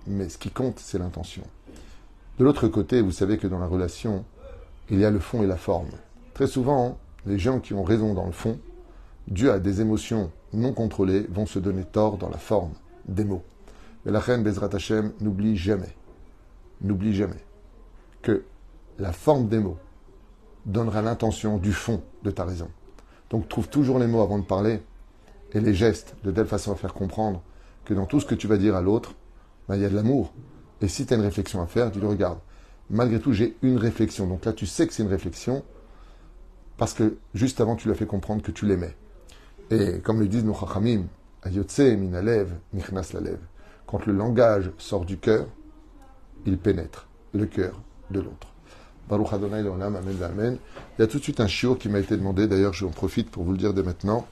Mais 0.07 0.29
ce 0.29 0.39
qui 0.39 0.49
compte, 0.49 0.79
c'est 0.79 0.97
l'intention. 0.97 1.43
De 2.39 2.43
l'autre 2.43 2.67
côté, 2.67 3.01
vous 3.01 3.11
savez 3.11 3.37
que 3.37 3.45
dans 3.45 3.59
la 3.59 3.67
relation, 3.67 4.25
il 4.89 4.99
y 4.99 5.05
a 5.05 5.11
le 5.11 5.19
fond 5.19 5.43
et 5.43 5.47
la 5.47 5.57
forme. 5.57 5.91
Très 6.33 6.47
souvent, 6.47 6.97
les 7.27 7.37
gens 7.37 7.59
qui 7.59 7.75
ont 7.75 7.83
raison 7.83 8.15
dans 8.15 8.25
le 8.25 8.31
fond, 8.31 8.57
dû 9.27 9.51
à 9.51 9.59
des 9.59 9.79
émotions 9.79 10.31
non 10.53 10.73
contrôlées, 10.73 11.25
vont 11.29 11.45
se 11.45 11.59
donner 11.59 11.83
tort 11.83 12.17
dans 12.17 12.29
la 12.29 12.37
forme 12.37 12.73
des 13.07 13.25
mots. 13.25 13.43
Mais 14.05 14.11
la 14.11 14.19
reine 14.19 14.43
Bezrat 14.43 14.69
Hashem 14.73 15.11
n'oublie 15.19 15.57
jamais, 15.57 15.95
n'oublie 16.81 17.13
jamais 17.13 17.43
que 18.21 18.43
la 18.99 19.11
forme 19.11 19.47
des 19.47 19.59
mots 19.59 19.77
donnera 20.65 21.01
l'intention 21.01 21.57
du 21.57 21.71
fond 21.71 22.01
de 22.23 22.31
ta 22.31 22.45
raison. 22.45 22.69
Donc 23.29 23.49
trouve 23.49 23.67
toujours 23.69 23.99
les 23.99 24.07
mots 24.07 24.21
avant 24.21 24.39
de 24.39 24.45
parler 24.45 24.81
et 25.53 25.59
les 25.59 25.73
gestes 25.73 26.15
de 26.23 26.31
telle 26.31 26.47
façon 26.47 26.71
à 26.71 26.75
faire 26.75 26.93
comprendre 26.93 27.41
que 27.85 27.93
dans 27.93 28.05
tout 28.05 28.19
ce 28.19 28.25
que 28.25 28.35
tu 28.35 28.47
vas 28.47 28.57
dire 28.57 28.75
à 28.75 28.81
l'autre, 28.81 29.13
ben, 29.67 29.75
il 29.75 29.81
y 29.81 29.85
a 29.85 29.89
de 29.89 29.95
l'amour. 29.95 30.33
Et 30.81 30.87
si 30.87 31.05
tu 31.05 31.13
as 31.13 31.17
une 31.17 31.23
réflexion 31.23 31.61
à 31.61 31.67
faire, 31.67 31.91
tu 31.91 31.99
le 31.99 32.07
regardes. 32.07 32.39
Malgré 32.89 33.19
tout, 33.19 33.33
j'ai 33.33 33.57
une 33.61 33.77
réflexion. 33.77 34.27
Donc 34.27 34.45
là, 34.45 34.53
tu 34.53 34.65
sais 34.65 34.87
que 34.87 34.93
c'est 34.93 35.03
une 35.03 35.09
réflexion 35.09 35.63
parce 36.77 36.93
que 36.93 37.17
juste 37.33 37.59
avant, 37.59 37.75
tu 37.75 37.87
lui 37.87 37.93
as 37.93 37.97
fait 37.97 38.05
comprendre 38.05 38.41
que 38.41 38.51
tu 38.51 38.65
l'aimais. 38.65 38.95
Et 39.69 40.00
comme 40.00 40.19
le 40.19 40.27
disent 40.27 40.45
nos 40.45 40.53
chachamim, 40.53 41.05
quand 43.86 44.05
le 44.05 44.13
langage 44.13 44.71
sort 44.77 45.05
du 45.05 45.17
cœur, 45.17 45.45
il 46.45 46.57
pénètre 46.57 47.07
le 47.33 47.45
cœur 47.45 47.79
de 48.12 48.19
l'autre. 48.19 48.47
Baruch 49.09 49.31
Adonai 49.31 49.59
Amen 49.59 50.01
Amen. 50.21 50.57
Il 50.97 51.01
y 51.01 51.03
a 51.03 51.07
tout 51.07 51.19
de 51.19 51.24
suite 51.24 51.39
un 51.39 51.47
chiot 51.47 51.75
qui 51.75 51.89
m'a 51.89 52.00
été 52.00 52.17
demandé, 52.17 52.47
d'ailleurs 52.47 52.74
j'en 52.74 52.89
profite 52.89 53.29
pour 53.29 53.43
vous 53.43 53.51
le 53.51 53.57
dire 53.57 53.74
dès 53.74 53.83
maintenant, 53.83 54.27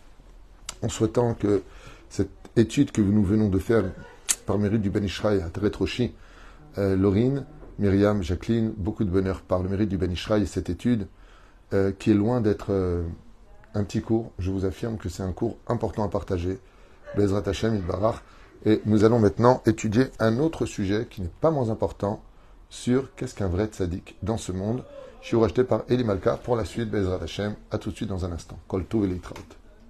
en 0.82 0.90
souhaitant 0.90 1.34
que 1.34 1.64
cette 2.10 2.30
étude 2.56 2.92
que 2.92 3.02
nous 3.02 3.24
venons 3.24 3.50
de 3.50 3.60
faire 3.60 3.84
par 4.46 4.58
mérite 4.58 4.82
du 4.82 4.90
Ben 4.90 5.04
Ishraï 5.04 5.42
à 5.42 5.50
euh, 6.78 6.96
Laurine, 6.96 7.46
Myriam, 7.80 8.22
Jacqueline, 8.22 8.74
beaucoup 8.76 9.04
de 9.04 9.10
bonheur 9.10 9.42
par 9.42 9.64
le 9.64 9.70
mérite 9.70 9.90
du 9.90 9.98
Ben 9.98 10.12
Ishraï 10.12 10.44
et 10.44 10.46
cette 10.46 10.70
étude, 10.70 11.08
euh, 11.74 11.92
qui 11.98 12.12
est 12.12 12.16
loin 12.16 12.42
d'être 12.42 12.68
euh, 12.72 13.04
un 13.76 13.84
petit 13.84 14.02
cours, 14.02 14.32
je 14.40 14.52
vous 14.52 14.66
affirme 14.66 14.98
que 14.98 15.10
c'est 15.10 15.24
un 15.24 15.32
cours 15.32 15.58
important 15.68 16.04
à 16.04 16.08
partager. 16.08 16.60
Bezrat 17.16 17.44
Hashem, 17.46 17.82
Et 18.66 18.82
nous 18.86 19.04
allons 19.04 19.20
maintenant 19.20 19.62
étudier 19.66 20.06
un 20.20 20.40
autre 20.40 20.66
sujet 20.66 21.08
qui 21.10 21.22
n'est 21.22 21.32
pas 21.42 21.52
moins 21.52 21.70
important 21.70 22.22
sur 22.70 23.14
qu'est-ce 23.16 23.36
qu'un 23.36 23.48
vrai 23.48 23.68
tzaddik 23.68 24.18
dans 24.24 24.38
ce 24.38 24.52
monde. 24.52 24.84
Je 25.22 25.28
suis 25.28 25.38
racheté 25.38 25.64
par 25.64 25.84
Eli 25.90 26.04
Malka 26.04 26.38
pour 26.38 26.56
la 26.56 26.66
suite, 26.66 26.90
Bezrat 26.90 27.22
Hashem. 27.22 27.56
À 27.72 27.78
tout 27.78 27.92
de 27.92 27.96
suite 27.96 28.10
dans 28.10 28.26
un 28.26 28.32
instant. 28.32 28.58
Kol 28.68 28.86
et 29.04 29.65